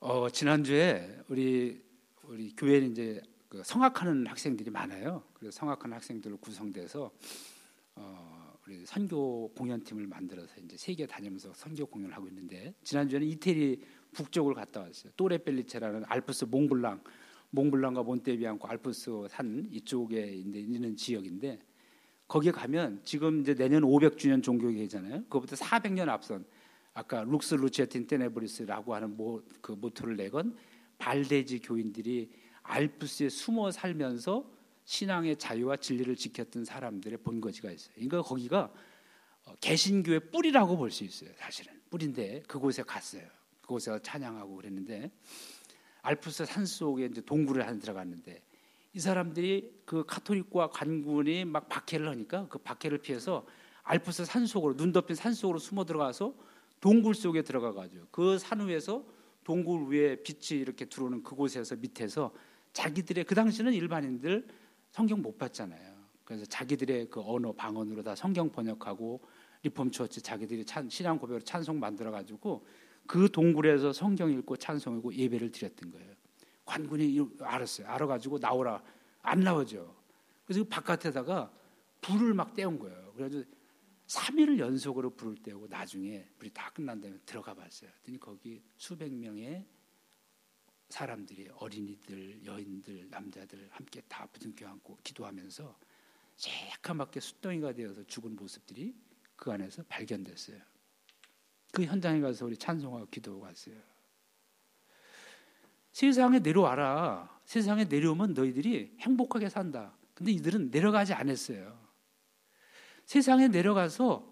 어, 0.00 0.30
지난주에 0.30 1.22
우리 1.28 1.82
우리 2.24 2.54
교회는 2.56 2.92
이제 2.92 3.20
그 3.48 3.62
성악하는 3.64 4.26
학생들이 4.26 4.70
많아요. 4.70 5.24
그래서 5.34 5.58
성악하는 5.58 5.96
학생들로 5.96 6.36
구성돼서 6.38 7.10
어, 7.96 8.54
우리 8.66 8.86
선교 8.86 9.48
공연팀을 9.54 10.06
만들어서 10.06 10.60
이제 10.64 10.76
세계 10.76 11.06
다니면서 11.06 11.52
선교 11.54 11.84
공연을 11.86 12.14
하고 12.14 12.28
있는데 12.28 12.72
지난주에는 12.84 13.26
이태리 13.26 13.82
북쪽을 14.12 14.54
갔다 14.54 14.80
왔어요. 14.80 15.12
또레펠리체라는 15.16 16.04
알프스 16.06 16.44
몽블랑, 16.46 17.02
몽블랑과 17.50 18.04
몬테비앙코 18.04 18.68
알프스 18.68 19.26
산 19.28 19.66
이쪽에 19.70 20.32
있는 20.32 20.96
지역인데 20.96 21.58
거기에 22.28 22.52
가면 22.52 23.00
지금 23.04 23.40
이제 23.40 23.54
내년 23.54 23.82
500주년 23.82 24.42
종교개혁이잖아요. 24.42 25.24
그것부터 25.24 25.56
400년 25.56 26.08
앞선 26.08 26.44
아까 26.92 27.22
lux 27.24 27.54
lucet 27.54 27.91
in 27.91 28.06
tenebris라고 28.06 28.94
하는 28.94 29.16
모, 29.16 29.42
그 29.60 29.72
모토를 29.72 30.16
내건 30.16 30.56
발데지 30.98 31.60
교인들이 31.60 32.30
알프스에 32.62 33.28
숨어 33.28 33.70
살면서 33.70 34.50
신앙의 34.84 35.36
자유와 35.36 35.76
진리를 35.76 36.14
지켰던 36.16 36.64
사람들의 36.64 37.18
본거지가 37.18 37.70
있어요. 37.70 37.94
그러니까 37.94 38.22
거기가 38.22 38.72
어, 39.46 39.54
개신교의 39.60 40.30
뿌리라고 40.30 40.76
볼 40.76 40.90
수 40.90 41.04
있어요. 41.04 41.30
사실은 41.36 41.80
뿌리인데 41.90 42.42
그곳에 42.46 42.82
갔어요. 42.82 43.22
그곳에 43.60 43.96
찬양하고 44.02 44.56
그랬는데 44.56 45.10
알프스 46.02 46.44
산 46.44 46.66
속에 46.66 47.06
이제 47.06 47.20
동굴을 47.20 47.66
한 47.66 47.78
들어갔는데 47.78 48.42
이 48.92 49.00
사람들이 49.00 49.82
그 49.84 50.04
카톨릭과 50.06 50.70
관군이 50.70 51.44
막 51.44 51.68
박해를 51.68 52.08
하니까 52.08 52.48
그 52.48 52.58
박해를 52.58 52.98
피해서 52.98 53.46
알프스 53.84 54.24
산 54.24 54.46
속으로 54.46 54.76
눈 54.76 54.92
덮인 54.92 55.14
산 55.14 55.32
속으로 55.32 55.58
숨어 55.58 55.84
들어가서 55.84 56.34
동굴 56.80 57.14
속에 57.14 57.42
들어가 57.42 57.72
가지고 57.72 58.06
그 58.10 58.38
산 58.38 58.66
위에서 58.66 59.04
동굴 59.44 59.88
위에 59.92 60.16
빛이 60.22 60.60
이렇게 60.60 60.84
들어오는 60.84 61.22
그곳에서 61.22 61.76
밑에서 61.76 62.32
자기들의 62.72 63.24
그 63.24 63.34
당시는 63.34 63.72
일반인들 63.72 64.46
성경 64.90 65.22
못 65.22 65.38
봤잖아요. 65.38 66.00
그래서 66.24 66.44
자기들의 66.44 67.10
그 67.10 67.20
언어 67.20 67.52
방언으로 67.52 68.02
다 68.02 68.14
성경 68.14 68.50
번역하고 68.50 69.20
리폼 69.62 69.90
처치 69.90 70.22
자기들이 70.22 70.64
찬, 70.64 70.88
신앙 70.88 71.18
고백으로 71.18 71.42
찬송 71.42 71.80
만들어 71.80 72.10
가지고 72.10 72.64
그 73.06 73.28
동굴에서 73.30 73.92
성경 73.92 74.30
읽고 74.30 74.56
찬송하고 74.56 75.12
예배를 75.14 75.50
드렸던 75.50 75.90
거예요. 75.90 76.12
관군이 76.64 77.18
알았어요. 77.40 77.88
알아 77.88 78.06
가지고 78.06 78.38
나오라 78.38 78.82
안 79.22 79.40
나오죠. 79.40 79.94
그래서 80.44 80.62
그 80.62 80.68
바깥에다가 80.68 81.50
불을 82.00 82.34
막 82.34 82.54
떼운 82.54 82.78
거예요. 82.78 83.12
그래서 83.16 83.42
3일을 84.10 84.58
연속으로 84.58 85.10
불을 85.10 85.36
떼고 85.36 85.68
나중에 85.68 86.26
불이 86.38 86.50
다 86.50 86.70
끝난 86.70 87.00
다음에 87.00 87.16
들어가 87.24 87.54
봤어요. 87.54 87.90
그랬더니 87.92 88.18
거기 88.18 88.60
수백 88.76 89.12
명의 89.12 89.64
사람들이 90.88 91.48
어린이들, 91.54 92.44
여인들, 92.44 93.08
남자들 93.08 93.68
함께 93.70 94.00
다 94.08 94.26
부둥켜 94.26 94.66
안고 94.66 94.98
기도하면서 95.04 95.78
새카맣게 96.36 97.20
숫덩이가 97.20 97.72
되어서 97.72 98.02
죽은 98.04 98.34
모습들이 98.34 98.96
그 99.36 99.52
안에서 99.52 99.84
발견됐어요. 99.88 100.58
그 101.70 101.84
현장에 101.84 102.20
가서 102.20 102.46
우리 102.46 102.56
찬송하고 102.56 103.06
기도하고 103.10 103.44
왔어요. 103.44 103.76
세상에 105.92 106.40
내려와라. 106.40 107.40
세상에 107.44 107.84
내려오면 107.84 108.34
너희들이 108.34 108.96
행복하게 108.98 109.48
산다. 109.48 109.96
근데 110.14 110.32
이들은 110.32 110.70
내려가지 110.70 111.12
않았어요. 111.12 111.89
세상에 113.10 113.48
내려가서 113.48 114.24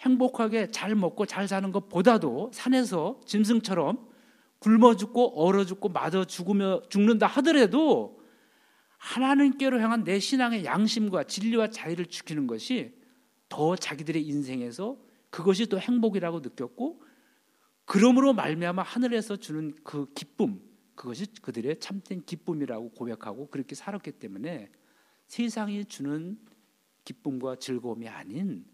행복하게 0.00 0.72
잘 0.72 0.96
먹고 0.96 1.24
잘 1.24 1.46
사는 1.46 1.70
것보다도 1.70 2.50
산에서 2.52 3.20
짐승처럼 3.26 4.08
굶어 4.58 4.96
죽고 4.96 5.40
얼어 5.40 5.64
죽고 5.64 5.90
맞아 5.90 6.24
죽으며 6.24 6.82
죽는다 6.88 7.28
하더라도 7.28 8.18
하나님께로 8.98 9.78
향한 9.78 10.02
내 10.02 10.18
신앙의 10.18 10.64
양심과 10.64 11.24
진리와 11.28 11.70
자유를 11.70 12.06
지키는 12.06 12.48
것이 12.48 12.96
더 13.48 13.76
자기들의 13.76 14.26
인생에서 14.26 14.96
그것이 15.30 15.66
또 15.66 15.78
행복이라고 15.78 16.40
느꼈고 16.40 17.04
그러므로 17.84 18.32
말미암아 18.32 18.82
하늘에서 18.82 19.36
주는 19.36 19.76
그 19.84 20.12
기쁨 20.12 20.60
그것이 20.96 21.26
그들의 21.40 21.78
참된 21.78 22.24
기쁨이라고 22.24 22.94
고백하고 22.94 23.46
그렇게 23.46 23.76
살았기 23.76 24.10
때문에 24.10 24.72
세상이 25.28 25.84
주는 25.84 26.36
기쁨과 27.04 27.56
즐거움이 27.56 28.08
아닌 28.08 28.66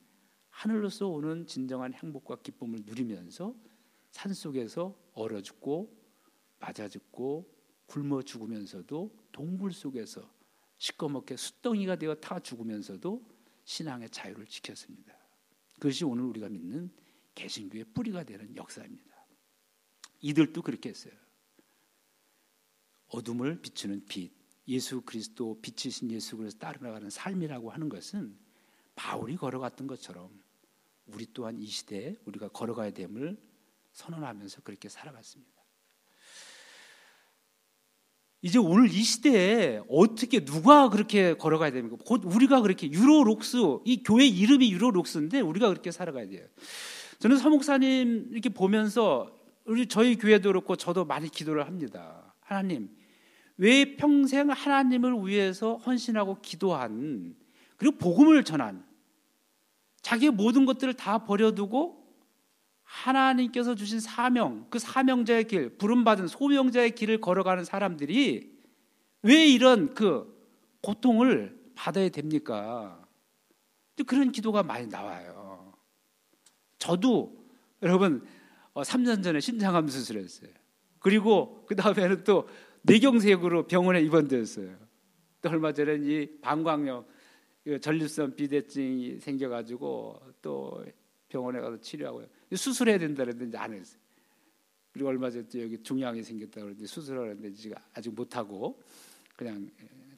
하늘로서 0.50 1.08
오는 1.08 1.46
진정한 1.46 1.92
행복과 1.92 2.36
기쁨을 2.42 2.80
누리면서 2.84 3.54
산 4.10 4.34
속에서 4.34 4.96
얼어 5.14 5.40
죽고 5.40 5.96
맞아 6.58 6.88
죽고 6.88 7.48
굶어 7.86 8.22
죽으면서도 8.22 9.16
동굴 9.32 9.72
속에서 9.72 10.32
시꺼멓게 10.78 11.36
숫덩이가 11.36 11.96
되어 11.96 12.14
타 12.14 12.38
죽으면서도 12.38 13.22
신앙의 13.64 14.10
자유를 14.10 14.46
지켰습니다. 14.46 15.14
그것이 15.74 16.04
오늘 16.04 16.24
우리가 16.24 16.48
믿는 16.48 16.90
개신교의 17.34 17.84
뿌리가 17.94 18.24
되는 18.24 18.54
역사입니다. 18.56 19.26
이들도 20.20 20.62
그렇게 20.62 20.90
했어요. 20.90 21.14
어둠을 23.08 23.60
비추는 23.60 24.04
빛, 24.06 24.32
예수 24.70 25.00
그리스도 25.02 25.60
빛이신 25.60 26.10
예수 26.12 26.36
그리스도 26.36 26.60
따라가는 26.60 27.10
삶이라고 27.10 27.70
하는 27.70 27.88
것은 27.88 28.36
바울이 28.94 29.36
걸어갔던 29.36 29.88
것처럼 29.88 30.30
우리 31.06 31.26
또한 31.34 31.58
이 31.58 31.66
시대에 31.66 32.14
우리가 32.24 32.48
걸어가야 32.48 32.92
됨을 32.92 33.36
선언하면서 33.92 34.62
그렇게 34.62 34.88
살아갔습니다. 34.88 35.50
이제 38.42 38.58
오늘 38.58 38.90
이 38.90 39.02
시대에 39.02 39.82
어떻게 39.88 40.44
누가 40.44 40.88
그렇게 40.88 41.34
걸어가야 41.34 41.72
됩니까? 41.72 41.96
곧 42.06 42.22
우리가 42.24 42.62
그렇게 42.62 42.90
유로록스 42.90 43.56
이 43.84 44.02
교회 44.02 44.26
이름이 44.26 44.72
유로록스인데 44.72 45.40
우리가 45.40 45.68
그렇게 45.68 45.90
살아가야 45.90 46.28
돼요. 46.28 46.46
저는 47.18 47.36
사목사님 47.36 48.28
이렇게 48.30 48.48
보면서 48.48 49.36
우리 49.66 49.86
저희 49.86 50.16
교회도 50.16 50.48
그렇고 50.48 50.76
저도 50.76 51.04
많이 51.04 51.28
기도를 51.28 51.66
합니다. 51.66 52.34
하나님 52.40 52.88
왜 53.60 53.94
평생 53.96 54.48
하나님을 54.48 55.12
위해서 55.26 55.76
헌신하고 55.76 56.40
기도한 56.40 57.36
그리고 57.76 57.98
복음을 57.98 58.42
전한 58.42 58.82
자기의 60.00 60.30
모든 60.32 60.64
것들을 60.64 60.94
다 60.94 61.26
버려두고 61.26 62.00
하나님께서 62.82 63.74
주신 63.74 64.00
사명, 64.00 64.66
그 64.70 64.78
사명자의 64.78 65.44
길, 65.44 65.76
부름받은 65.76 66.26
소명자의 66.26 66.94
길을 66.94 67.20
걸어가는 67.20 67.66
사람들이 67.66 68.50
왜 69.20 69.46
이런 69.46 69.92
그 69.92 70.34
고통을 70.80 71.60
받아야 71.74 72.08
됩니까? 72.08 73.06
그런 74.06 74.32
기도가 74.32 74.62
많이 74.62 74.86
나와요. 74.86 75.74
저도 76.78 77.44
여러분 77.82 78.26
3년 78.74 79.18
어, 79.18 79.20
전에 79.20 79.40
심장암 79.40 79.88
수술했어요. 79.88 80.50
그리고 80.98 81.64
그 81.66 81.76
다음에는 81.76 82.24
또 82.24 82.48
뇌경색으로 82.82 83.66
병원에 83.66 84.00
입원되었어요. 84.02 84.76
또 85.42 85.48
얼마 85.48 85.72
전에 85.72 85.96
이 86.00 86.40
방광염 86.40 87.04
전립선 87.80 88.34
비대증이 88.34 89.20
생겨가지고 89.20 90.20
또 90.42 90.84
병원에 91.28 91.60
가서 91.60 91.80
치료하고요. 91.80 92.26
수술해야 92.54 92.98
된다 92.98 93.24
그랬는데 93.24 93.58
안 93.58 93.72
했어요. 93.72 94.00
그리고 94.92 95.08
얼마 95.08 95.30
전에 95.30 95.44
여기 95.56 95.82
중양이 95.82 96.22
생겼다 96.22 96.52
그러는데 96.54 96.86
수술하는데 96.86 97.52
지금 97.52 97.76
아직 97.94 98.12
못 98.14 98.36
하고 98.36 98.82
그냥 99.36 99.70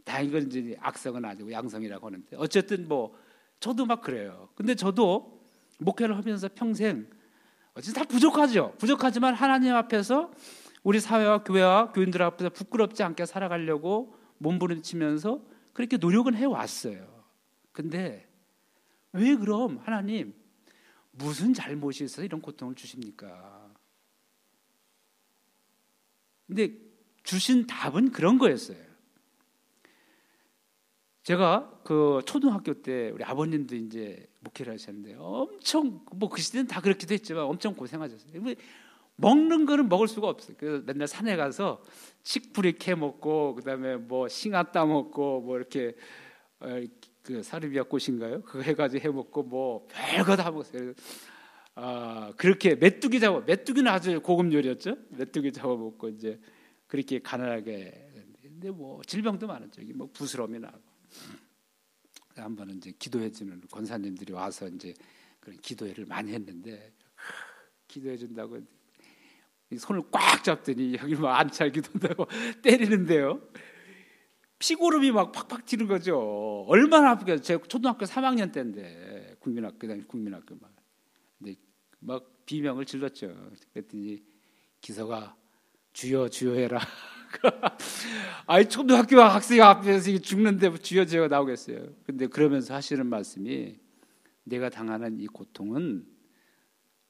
다행히 0.04 0.36
이제 0.46 0.76
악성은 0.80 1.24
아니고 1.24 1.52
양성이라고 1.52 2.06
하는데 2.06 2.36
어쨌든 2.36 2.88
뭐 2.88 3.16
저도 3.60 3.86
막 3.86 4.00
그래요. 4.00 4.48
근데 4.54 4.74
저도 4.74 5.40
목회를 5.78 6.16
하면서 6.16 6.48
평생 6.52 7.06
어쨌든 7.74 8.02
다 8.02 8.08
부족하죠. 8.08 8.74
부족하지만 8.78 9.34
하나님 9.34 9.74
앞에서 9.74 10.32
우리 10.82 10.98
사회와 11.00 11.44
교회와 11.44 11.92
교인들 11.92 12.22
앞에서 12.22 12.50
부끄럽지 12.50 13.02
않게 13.02 13.26
살아가려고 13.26 14.16
몸부림치면서 14.38 15.40
그렇게 15.72 15.96
노력은 15.96 16.34
해 16.34 16.44
왔어요. 16.44 17.24
근데 17.72 18.28
왜 19.12 19.36
그럼 19.36 19.78
하나님 19.78 20.34
무슨 21.12 21.54
잘못이 21.54 22.04
있어서 22.04 22.24
이런 22.24 22.40
고통을 22.40 22.74
주십니까? 22.74 23.70
근데 26.46 26.76
주신 27.22 27.66
답은 27.66 28.10
그런 28.10 28.38
거였어요. 28.38 28.92
제가 31.22 31.80
그 31.84 32.20
초등학교 32.26 32.74
때 32.82 33.10
우리 33.10 33.22
아버님도 33.22 33.76
이제 33.76 34.28
목회를 34.40 34.72
하셨는데 34.72 35.14
엄청 35.18 36.04
뭐 36.12 36.28
그 36.28 36.40
시대는 36.40 36.66
다 36.66 36.80
그렇기도 36.80 37.14
했지만 37.14 37.44
엄청 37.44 37.74
고생하셨어요. 37.74 38.32
뭐 39.22 39.34
먹는 39.34 39.66
거는 39.66 39.88
먹을 39.88 40.08
수가 40.08 40.28
없어요. 40.28 40.56
그래서 40.58 40.82
맨날 40.84 41.06
산에 41.06 41.36
가서 41.36 41.82
칡뿌리 42.24 42.72
캐 42.78 42.96
먹고 42.96 43.54
그다음에 43.54 43.96
뭐 43.96 44.26
싱아 44.26 44.64
따 44.72 44.84
먹고 44.84 45.40
뭐 45.42 45.56
이렇게 45.56 45.94
어, 46.58 46.80
그 47.22 47.42
사르비아 47.42 47.84
꽃인가요? 47.84 48.42
그거 48.42 48.62
해가지고 48.62 49.04
해 49.04 49.12
먹고 49.12 49.44
뭐 49.44 49.86
별거 49.88 50.34
다 50.34 50.50
먹었어요. 50.50 50.92
아 51.76 52.32
그렇게 52.36 52.74
메뚜기 52.74 53.20
잡아 53.20 53.40
메뚜기는 53.40 53.90
아주 53.90 54.20
고급 54.20 54.52
요리였죠. 54.52 54.96
메뚜기 55.10 55.52
잡아 55.52 55.68
먹고 55.68 56.08
이제 56.08 56.40
그렇게 56.88 57.20
가난하게 57.20 58.10
근데 58.42 58.70
뭐 58.70 59.00
질병도 59.06 59.46
많았죠. 59.46 59.82
뭐 59.94 60.10
부스럼이 60.12 60.58
나고 60.58 60.78
한 62.34 62.56
번은 62.56 62.78
이제 62.78 62.92
기도해주는 62.98 63.62
권사님들이 63.70 64.32
와서 64.32 64.68
이제 64.68 64.94
그런 65.38 65.58
기도회를 65.60 66.06
많이 66.06 66.32
했는데 66.32 66.92
기도해 67.88 68.16
준다고 68.16 68.58
손을 69.78 70.02
꽉 70.10 70.42
잡더니 70.42 70.94
여기 70.94 71.14
뭐 71.14 71.30
안찰기도 71.30 71.90
한다고 71.92 72.26
때리는데요. 72.62 73.40
피고름이 74.58 75.10
막 75.10 75.32
팍팍 75.32 75.66
튀는 75.66 75.88
거죠. 75.88 76.64
얼마나 76.68 77.10
아프겠어요. 77.10 77.42
제가 77.42 77.64
초등학교 77.66 78.04
3학년 78.04 78.52
때인데 78.52 79.36
국민학교 79.40 79.88
다니 79.88 80.06
국민학교 80.06 80.54
막. 80.60 80.70
근데 81.38 81.56
막 81.98 82.24
비명을 82.46 82.84
질렀죠. 82.84 83.34
그랬더니 83.72 84.22
기서가 84.80 85.36
주여 85.92 86.28
주여 86.28 86.54
해라. 86.54 86.80
아이 88.46 88.68
초등학교 88.68 89.20
학생 89.20 89.62
앞에서 89.62 90.18
죽는데 90.18 90.78
주여 90.78 91.06
주여 91.06 91.28
나오겠어요. 91.28 91.88
근데 92.04 92.26
그러면서 92.26 92.74
하시는 92.74 93.04
말씀이 93.06 93.78
내가 94.44 94.68
당하는 94.68 95.18
이 95.18 95.26
고통은 95.26 96.06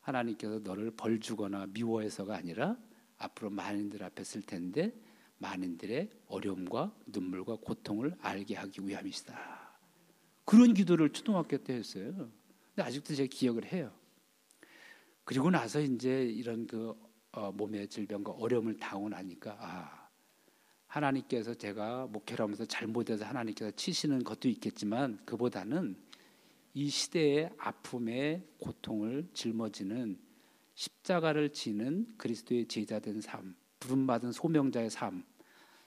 하나님께서 0.02 0.58
너를 0.58 0.90
벌 0.90 1.18
주거나 1.18 1.66
미워해서가 1.66 2.36
아니라 2.36 2.76
앞으로 3.18 3.50
많은들 3.50 4.02
앞에 4.02 4.22
쓸 4.24 4.42
텐데 4.42 4.92
많은들의 5.38 6.10
어려움과 6.26 6.94
눈물과 7.06 7.56
고통을 7.56 8.14
알게 8.20 8.54
하기 8.54 8.86
위함이시다. 8.86 9.62
그런 10.44 10.74
기도를 10.74 11.10
초등학교 11.10 11.56
때 11.58 11.74
했어요. 11.74 12.30
근데 12.74 12.82
아직도 12.82 13.14
제가 13.14 13.28
기억을 13.30 13.64
해요. 13.72 13.92
그리고 15.24 15.50
나서 15.50 15.80
이제 15.80 16.24
이런 16.24 16.66
그 16.66 16.94
어, 17.32 17.50
몸의 17.52 17.88
질병과 17.88 18.32
어려움을 18.32 18.76
당하고 18.78 19.08
나니까 19.08 19.56
아 19.58 20.08
하나님께서 20.86 21.54
제가 21.54 22.06
목회를 22.08 22.42
하면서 22.42 22.64
잘못해서 22.66 23.24
하나님께서 23.24 23.70
치시는 23.70 24.24
것도 24.24 24.48
있겠지만 24.48 25.18
그보다는 25.24 25.96
이 26.74 26.88
시대의 26.88 27.50
아픔의 27.58 28.46
고통을 28.58 29.28
짊어지는 29.34 30.18
십자가를 30.74 31.52
지는 31.52 32.06
그리스도의 32.16 32.66
제자된 32.66 33.20
삶, 33.20 33.54
부름받은 33.80 34.32
소명자의 34.32 34.90
삶, 34.90 35.24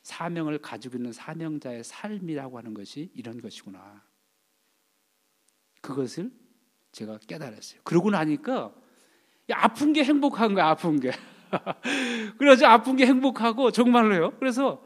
사명을 0.04 0.60
가지고 0.60 0.98
있는 0.98 1.12
사명자의 1.12 1.84
삶이라고 1.84 2.58
하는 2.58 2.74
것이 2.74 3.10
이런 3.16 3.42
것이구나. 3.42 4.04
그것을 5.82 6.32
제가 6.92 7.18
깨달았어요. 7.28 7.82
그러고 7.84 8.12
나니까 8.12 8.74
아픈 9.52 9.94
게 9.94 10.04
행복한 10.04 10.54
거야, 10.54 10.68
아픈 10.68 11.00
게. 11.00 11.12
그래서 12.38 12.68
아픈 12.68 12.96
게 12.96 13.06
행복하고 13.06 13.72
정말로요. 13.72 14.38
그래서 14.38 14.84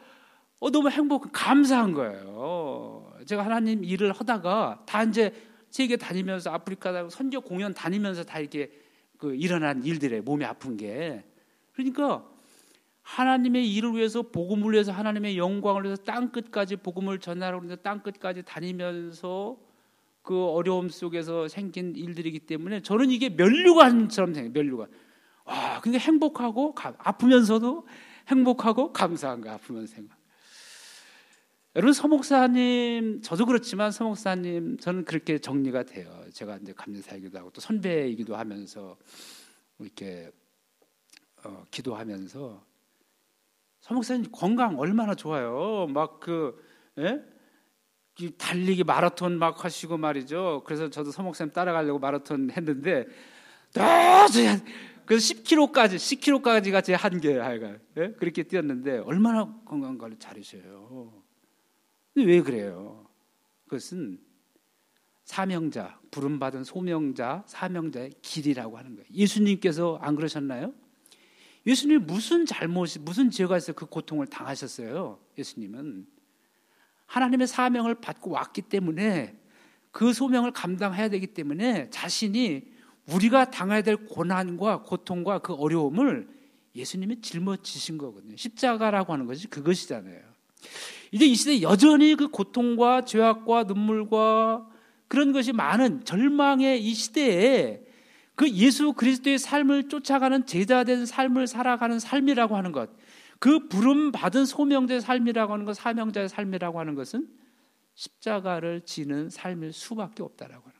어, 0.59 0.69
너무 0.71 0.89
행복, 0.89 1.31
감사한 1.31 1.93
거예요. 1.93 3.13
제가 3.25 3.45
하나님 3.45 3.83
일을 3.83 4.11
하다가 4.11 4.83
다 4.85 5.03
이제 5.03 5.33
세계 5.69 5.97
다니면서 5.97 6.51
아프리카 6.51 7.09
선교 7.09 7.41
공연 7.41 7.73
다니면서 7.73 8.23
다 8.23 8.39
이렇게 8.39 8.71
그 9.17 9.35
일어난 9.35 9.83
일들에 9.83 10.21
몸이 10.21 10.45
아픈 10.45 10.77
게 10.77 11.23
그러니까 11.73 12.25
하나님의 13.01 13.73
일을 13.73 13.95
위해서 13.95 14.21
복음을 14.21 14.73
위해서 14.73 14.91
하나님의 14.91 15.37
영광을 15.37 15.83
위해서 15.83 16.03
땅 16.03 16.31
끝까지 16.31 16.75
복음을 16.75 17.19
전하라고 17.19 17.65
해서 17.65 17.75
땅 17.77 18.01
끝까지 18.03 18.43
다니면서 18.43 19.57
그 20.21 20.45
어려움 20.45 20.89
속에서 20.89 21.47
생긴 21.47 21.95
일들이기 21.95 22.41
때문에 22.41 22.81
저는 22.81 23.09
이게 23.09 23.29
면류관처럼 23.29 24.35
생겨요. 24.35 24.51
면류관. 24.53 24.89
와, 25.45 25.79
그러니까 25.81 26.03
행복하고 26.03 26.75
아프면서도 26.77 27.87
행복하고 28.27 28.93
감사한 28.93 29.41
거 29.41 29.49
아프면서 29.49 29.95
생각. 29.95 30.18
여러분 31.75 31.93
서목사님 31.93 33.21
저도 33.21 33.45
그렇지만 33.45 33.91
서목사님 33.91 34.79
저는 34.79 35.05
그렇게 35.05 35.37
정리가 35.37 35.83
돼요. 35.83 36.09
제가 36.33 36.57
이제 36.57 36.73
감리사이기도 36.73 37.37
하고 37.37 37.51
또 37.51 37.61
선배이기도 37.61 38.35
하면서 38.35 38.97
이렇게 39.77 40.31
어, 41.43 41.63
기도하면서 41.69 42.63
서목사님 43.81 44.31
건강 44.31 44.79
얼마나 44.79 45.13
좋아요. 45.13 45.85
막그 45.93 46.59
예? 46.97 47.23
달리기 48.37 48.83
마라톤 48.83 49.37
막 49.37 49.63
하시고 49.63 49.97
말이죠. 49.97 50.63
그래서 50.65 50.89
저도 50.89 51.11
서목사님 51.11 51.53
따라가려고 51.53 51.99
마라톤 51.99 52.49
했는데 52.49 53.05
도저히 53.71 54.47
그래서 55.05 55.33
10km까지 55.33 55.95
10km까지가 55.95 56.83
제 56.83 56.95
한계예요. 56.95 57.77
그렇게 58.17 58.41
뛰었는데 58.41 58.97
얼마나 58.99 59.45
건강 59.65 59.99
관리 59.99 60.17
잘하셔요. 60.17 61.28
왜 62.15 62.41
그래요? 62.41 63.07
그것은 63.65 64.19
사명자, 65.23 65.99
부름받은 66.09 66.63
소명자, 66.63 67.43
사명자의 67.45 68.13
길이라고 68.21 68.77
하는 68.77 68.95
거예요. 68.95 69.07
예수님께서 69.13 69.99
안 70.01 70.15
그러셨나요? 70.15 70.73
예수님 71.67 72.07
무슨 72.07 72.45
잘못이, 72.45 72.99
무슨 72.99 73.29
죄가 73.29 73.57
있어 73.57 73.73
그 73.73 73.85
고통을 73.85 74.25
당하셨어요? 74.27 75.19
예수님은. 75.37 76.07
하나님의 77.05 77.47
사명을 77.47 78.01
받고 78.01 78.31
왔기 78.31 78.63
때문에 78.63 79.37
그 79.91 80.13
소명을 80.13 80.51
감당해야 80.51 81.09
되기 81.09 81.27
때문에 81.27 81.89
자신이 81.89 82.71
우리가 83.07 83.49
당해야 83.51 83.81
될 83.81 83.97
고난과 83.97 84.83
고통과 84.83 85.39
그 85.39 85.53
어려움을 85.53 86.27
예수님이 86.75 87.21
짊어지신 87.21 87.97
거거든요. 87.97 88.35
십자가라고 88.35 89.13
하는 89.13 89.25
것이 89.25 89.47
그것이잖아요. 89.47 90.21
이제 91.11 91.25
이 91.25 91.35
시대 91.35 91.61
여전히 91.61 92.15
그 92.15 92.27
고통과 92.27 93.03
죄악과 93.05 93.63
눈물과 93.63 94.67
그런 95.07 95.31
것이 95.31 95.53
많은 95.53 96.05
절망의 96.05 96.83
이 96.83 96.93
시대에 96.93 97.81
그 98.35 98.49
예수 98.51 98.93
그리스도의 98.93 99.37
삶을 99.37 99.89
쫓아가는 99.89 100.45
제자된 100.45 101.05
삶을 101.05 101.47
살아가는 101.47 101.99
삶이라고 101.99 102.55
하는 102.55 102.71
것, 102.71 102.89
그 103.39 103.67
부름 103.67 104.11
받은 104.11 104.45
소명자의 104.45 105.01
삶이라고 105.01 105.53
하는 105.53 105.65
것, 105.65 105.73
사명자의 105.75 106.29
삶이라고 106.29 106.79
하는 106.79 106.95
것은 106.95 107.27
십자가를 107.95 108.81
지는 108.85 109.29
삶일 109.29 109.73
수밖에 109.73 110.23
없다라고 110.23 110.61
하는 110.61 110.79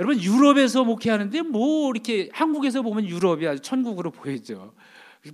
여러분 0.00 0.20
유럽에서 0.20 0.82
목회하는데 0.82 1.42
뭐 1.42 1.90
이렇게 1.90 2.28
한국에서 2.32 2.82
보면 2.82 3.06
유럽이 3.06 3.46
아주 3.46 3.60
천국으로 3.60 4.10
보이죠. 4.10 4.74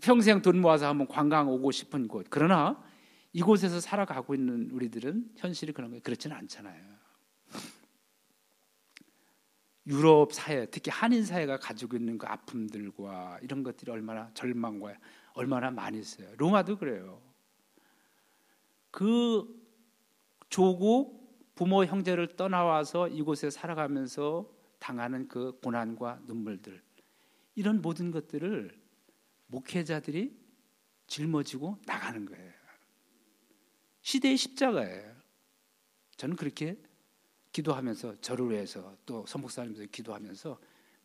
평생 0.03 0.43
돈 0.43 0.61
모아서 0.61 0.89
한번 0.89 1.07
관광 1.09 1.49
오고 1.49 1.71
싶은 1.71 2.07
곳. 2.07 2.27
그러나 2.29 2.77
이곳에서 3.33 3.81
살아가고 3.81 4.35
있는 4.35 4.71
우리들은 4.71 5.33
현실이 5.37 5.73
그런 5.73 5.91
거예요. 5.91 6.03
그렇지는 6.03 6.37
않잖아요. 6.37 7.01
유럽 9.87 10.33
사회, 10.33 10.67
특히 10.67 10.91
한인 10.91 11.25
사회가 11.25 11.59
가지고 11.59 11.97
있는 11.97 12.19
그 12.19 12.27
아픔들과 12.27 13.39
이런 13.43 13.63
것들이 13.63 13.91
얼마나 13.91 14.31
절망과 14.35 14.95
얼마나 15.35 15.71
많이 15.71 15.99
있어요. 15.99 16.29
로마도 16.37 16.77
그래요. 16.77 17.21
그 18.91 19.61
조국 20.49 21.21
부모 21.55 21.85
형제를 21.85 22.37
떠나와서 22.37 23.09
이곳에 23.09 23.51
살아가면서 23.51 24.51
당하는 24.79 25.29
그 25.29 25.59
고난과 25.63 26.23
눈물들 26.27 26.83
이런 27.55 27.83
모든 27.83 28.11
것들을 28.11 28.79
목회자들이 29.47 30.39
짊어지고 31.07 31.79
나가는 31.87 32.25
거예요. 32.25 32.60
시대의 34.03 34.37
십자가예요. 34.37 35.15
저는 36.17 36.37
그렇게 36.37 36.77
기도하면서 37.53 38.21
저를 38.21 38.51
위해서 38.51 38.97
또 39.07 39.25
선목사님들 39.27 39.89
기도하면서 39.89 40.59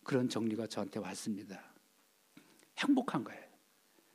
그런 0.03 0.29
정리가 0.29 0.67
저한테 0.67 0.99
왔습니다. 0.99 1.73
행복한 2.77 3.23
거예요. 3.23 3.43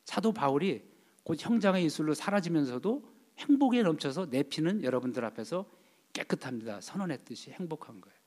사도 0.04 0.32
바울이 0.32 0.82
곧 1.24 1.36
형장의 1.40 1.84
이술로 1.84 2.14
사라지면서도 2.14 3.10
행복에 3.38 3.82
넘쳐서 3.82 4.30
내 4.30 4.42
피는 4.42 4.84
여러분들 4.84 5.24
앞에서 5.24 5.70
깨끗합니다. 6.12 6.80
선언했듯이 6.80 7.52
행복한 7.52 8.00
거예요. 8.00 8.18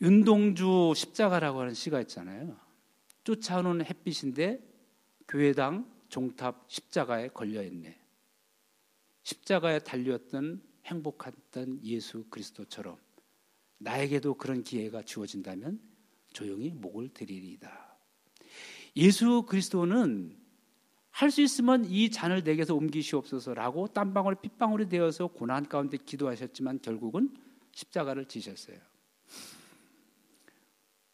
윤동주 0.00 0.92
십자가라고 0.94 1.60
하는 1.60 1.74
시가 1.74 2.00
있잖아요. 2.02 2.56
쫓아오는 3.22 3.84
햇빛인데 3.84 4.60
교회당 5.28 5.90
종탑 6.08 6.66
십자가에 6.68 7.28
걸려 7.28 7.62
있네. 7.62 8.03
십자가에 9.24 9.80
달렸던 9.80 10.62
행복했던 10.84 11.80
예수 11.82 12.24
그리스도처럼 12.30 12.96
나에게도 13.78 14.34
그런 14.34 14.62
기회가 14.62 15.02
주어진다면 15.02 15.80
조용히 16.32 16.70
목을 16.70 17.08
드리리이다. 17.08 17.96
예수 18.96 19.42
그리스도는 19.42 20.36
할 21.10 21.30
수 21.30 21.42
있으면 21.42 21.84
이 21.84 22.10
잔을 22.10 22.42
내게서 22.42 22.74
옮기시옵소서라고 22.74 23.86
땀방울 23.88 24.34
핏방울이 24.34 24.88
되어서 24.88 25.28
고난 25.28 25.68
가운데 25.68 25.96
기도하셨지만 25.96 26.80
결국은 26.82 27.32
십자가를 27.70 28.26
지셨어요. 28.26 28.78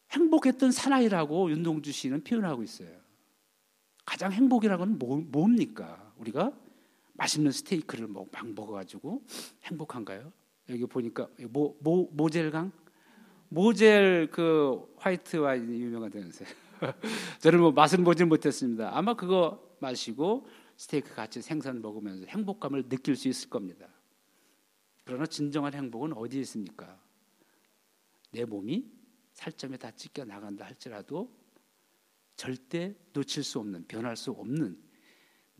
행복했던 0.09 0.71
사나이라고 0.71 1.51
윤동주 1.51 1.91
씨는 1.91 2.23
표현하고 2.23 2.63
있어요. 2.63 2.89
가장 4.03 4.31
행복이라는 4.31 4.79
건 4.79 4.97
뭐, 4.97 5.21
뭡니까? 5.21 6.13
우리가 6.17 6.51
맛있는 7.21 7.51
스테이크를 7.51 8.07
뭐 8.07 8.27
막 8.31 8.51
먹어가지고 8.53 9.23
행복한가요? 9.65 10.31
여기 10.69 10.85
보니까 10.85 11.29
모, 11.49 11.77
모, 11.79 12.09
모젤강? 12.11 12.71
모젤 13.49 14.29
그 14.31 14.91
화이트 14.97 15.37
와인이 15.37 15.81
유명하다면서요. 15.81 16.47
저는 17.41 17.59
뭐 17.59 17.71
맛은 17.71 18.03
보질 18.03 18.25
못했습니다. 18.25 18.97
아마 18.97 19.13
그거 19.13 19.61
마시고 19.79 20.47
스테이크 20.77 21.13
같이 21.13 21.41
생선 21.41 21.81
먹으면서 21.81 22.25
행복감을 22.25 22.89
느낄 22.89 23.15
수 23.15 23.27
있을 23.27 23.49
겁니다. 23.49 23.87
그러나 25.03 25.25
진정한 25.25 25.73
행복은 25.73 26.13
어디에 26.13 26.41
있습니까? 26.41 26.99
내 28.31 28.45
몸이 28.45 28.89
살점에 29.33 29.77
다 29.77 29.91
찢겨 29.91 30.25
나간다 30.25 30.65
할지라도 30.65 31.31
절대 32.35 32.95
놓칠 33.13 33.43
수 33.43 33.59
없는 33.59 33.85
변할 33.87 34.15
수 34.15 34.31
없는 34.31 34.90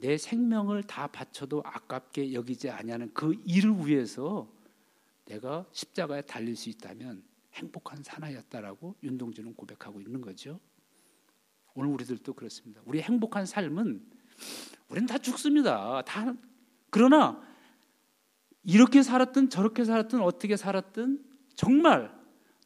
내 0.02 0.18
생명을 0.18 0.84
다 0.84 1.06
바쳐도 1.08 1.62
아깝게 1.64 2.34
여기지 2.34 2.72
아니하는 2.72 3.12
그 3.14 3.40
일을 3.46 3.86
위해서 3.88 4.52
내가 5.26 5.66
십자가에 5.72 6.24
달릴 6.24 6.56
수 6.56 6.70
있다면 6.70 7.24
행복한 7.54 8.02
사나이였다라고 8.02 8.96
윤동주는 9.04 9.54
고백하고 9.54 10.02
있는 10.02 10.22
거죠. 10.22 10.60
오늘 11.76 11.92
우리들도 11.92 12.34
그렇습니다. 12.34 12.82
우리 12.86 13.00
행복한 13.00 13.46
삶은 13.46 14.04
우리는 14.90 15.08
다 15.08 15.20
죽습니다. 15.20 16.02
다 16.02 16.34
그러나 16.90 17.40
이렇게 18.64 19.04
살았든 19.04 19.50
저렇게 19.52 19.86
살았든 19.86 20.20
어떻게 20.22 20.58
살았든 20.58 21.24
정말 21.56 22.12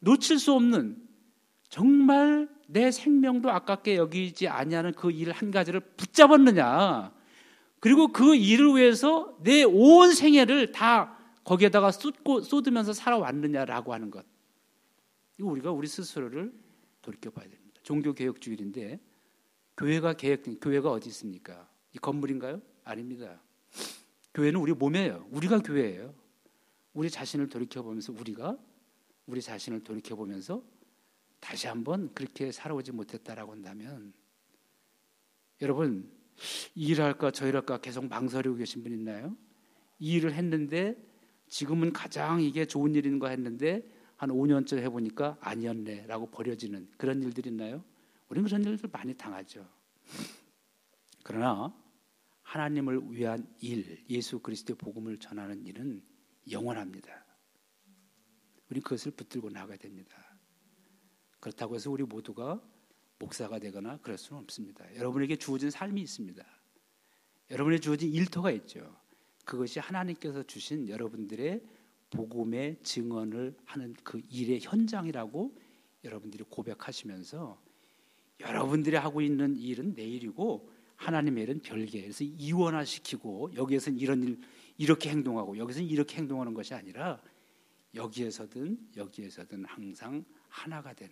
놓칠 0.00 0.38
수 0.38 0.54
없는 0.54 1.06
정말 1.68 2.48
내 2.66 2.90
생명도 2.90 3.50
아깝게 3.50 3.96
여기지 3.96 4.48
아니하는 4.48 4.92
그 4.92 5.10
일 5.10 5.30
한 5.32 5.50
가지를 5.50 5.80
붙잡았느냐. 5.80 7.15
그리고 7.80 8.08
그 8.08 8.34
일을 8.34 8.76
위해서 8.76 9.36
내 9.42 9.64
온 9.64 10.12
생애를 10.12 10.72
다 10.72 11.16
거기에다가 11.44 11.92
쏟고 11.92 12.40
쏟으면서 12.40 12.92
살아왔느냐라고 12.92 13.92
하는 13.92 14.10
것. 14.10 14.24
이거 15.38 15.48
우리가 15.48 15.70
우리 15.70 15.86
스스로를 15.86 16.52
돌이켜 17.02 17.30
봐야 17.30 17.48
됩니다. 17.48 17.80
종교 17.82 18.12
개혁 18.12 18.40
주일인데 18.40 18.98
교회가 19.76 20.14
계획된 20.14 20.58
교회가 20.60 20.90
어디 20.90 21.08
있습니까? 21.10 21.68
이 21.92 21.98
건물인가요? 21.98 22.60
아닙니다. 22.84 23.40
교회는 24.34 24.58
우리 24.58 24.72
몸이에요. 24.72 25.26
우리가 25.30 25.60
교회예요. 25.60 26.14
우리 26.94 27.10
자신을 27.10 27.48
돌이켜 27.48 27.82
보면서 27.82 28.12
우리가 28.12 28.56
우리 29.26 29.42
자신을 29.42 29.84
돌이켜 29.84 30.16
보면서 30.16 30.62
다시 31.40 31.66
한번 31.66 32.12
그렇게 32.14 32.50
살아오지 32.50 32.92
못했다라고 32.92 33.52
한다면 33.52 34.12
여러분 35.60 36.10
이 36.74 36.88
일할까 36.88 37.30
저 37.30 37.46
일할까 37.46 37.78
계속 37.78 38.06
망설이고 38.08 38.56
계신 38.56 38.82
분 38.82 38.92
있나요? 38.92 39.36
이 39.98 40.14
일을 40.14 40.32
했는데 40.32 40.96
지금은 41.48 41.92
가장 41.92 42.40
이게 42.40 42.66
좋은 42.66 42.94
일인 42.94 43.18
거 43.18 43.28
했는데 43.28 43.88
한 44.16 44.30
5년째 44.30 44.78
해보니까 44.78 45.38
아니었네라고 45.40 46.30
버려지는 46.30 46.88
그런 46.96 47.22
일들 47.22 47.46
있나요? 47.46 47.84
우리는 48.28 48.46
그런 48.48 48.64
일들 48.64 48.88
많이 48.90 49.14
당하죠. 49.14 49.68
그러나 51.22 51.74
하나님을 52.42 53.10
위한 53.10 53.46
일, 53.60 54.04
예수 54.08 54.38
그리스도의 54.38 54.76
복음을 54.78 55.18
전하는 55.18 55.66
일은 55.66 56.02
영원합니다. 56.50 57.24
우리 58.70 58.80
그것을 58.80 59.12
붙들고 59.12 59.50
나가야 59.50 59.76
됩니다. 59.76 60.16
그렇다고 61.40 61.74
해서 61.74 61.90
우리 61.90 62.04
모두가 62.04 62.60
목사가 63.18 63.58
되거나 63.58 63.98
그럴 63.98 64.18
수는 64.18 64.42
없습니다. 64.42 64.84
여러분에게 64.96 65.36
주어진 65.36 65.70
삶이 65.70 66.00
있습니다. 66.02 66.44
여러분에게 67.50 67.80
주어진 67.80 68.12
일터가 68.12 68.50
있죠. 68.52 68.96
그것이 69.44 69.78
하나님께서 69.78 70.42
주신 70.42 70.88
여러분들의 70.88 71.62
복음의 72.10 72.78
증언을 72.82 73.56
하는 73.64 73.94
그 74.02 74.20
일의 74.30 74.60
현장이라고 74.60 75.56
여러분들이 76.04 76.44
고백하시면서 76.48 77.60
여러분들이 78.40 78.96
하고 78.96 79.20
있는 79.20 79.56
일은 79.56 79.94
내일이고 79.94 80.70
하나님의 80.96 81.44
일은 81.44 81.60
별개. 81.60 82.00
그래서 82.00 82.24
이원화시키고 82.24 83.54
여기에서는 83.54 83.98
이런 83.98 84.22
일 84.22 84.40
이렇게 84.78 85.10
행동하고 85.10 85.56
여기서는 85.56 85.88
이렇게 85.88 86.16
행동하는 86.18 86.54
것이 86.54 86.74
아니라 86.74 87.20
여기에서든 87.94 88.90
여기에서든 88.96 89.64
항상 89.64 90.24
하나가 90.48 90.92
된 90.92 91.10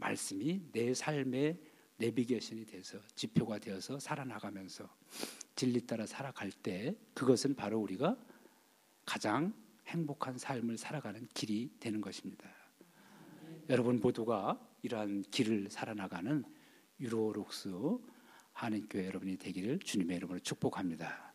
말씀이 0.00 0.60
내 0.72 0.92
삶의 0.94 1.58
내비게이션이 1.98 2.66
돼서 2.66 2.98
지표가 3.14 3.58
되어서 3.58 3.98
살아나가면서 4.00 4.88
진리 5.54 5.86
따라 5.86 6.06
살아갈 6.06 6.50
때 6.50 6.96
그것은 7.14 7.54
바로 7.54 7.78
우리가 7.78 8.16
가장 9.04 9.52
행복한 9.86 10.38
삶을 10.38 10.78
살아가는 10.78 11.28
길이 11.34 11.70
되는 11.78 12.00
것입니다. 12.00 12.48
여러분 13.68 14.00
모두가 14.00 14.58
이러한 14.82 15.22
길을 15.30 15.68
살아나가는 15.70 16.44
유로록스 16.98 17.70
한인교회 18.52 19.06
여러분이 19.06 19.36
되기를 19.36 19.78
주님의 19.80 20.16
이름으로 20.16 20.38
축복합니다. 20.40 21.29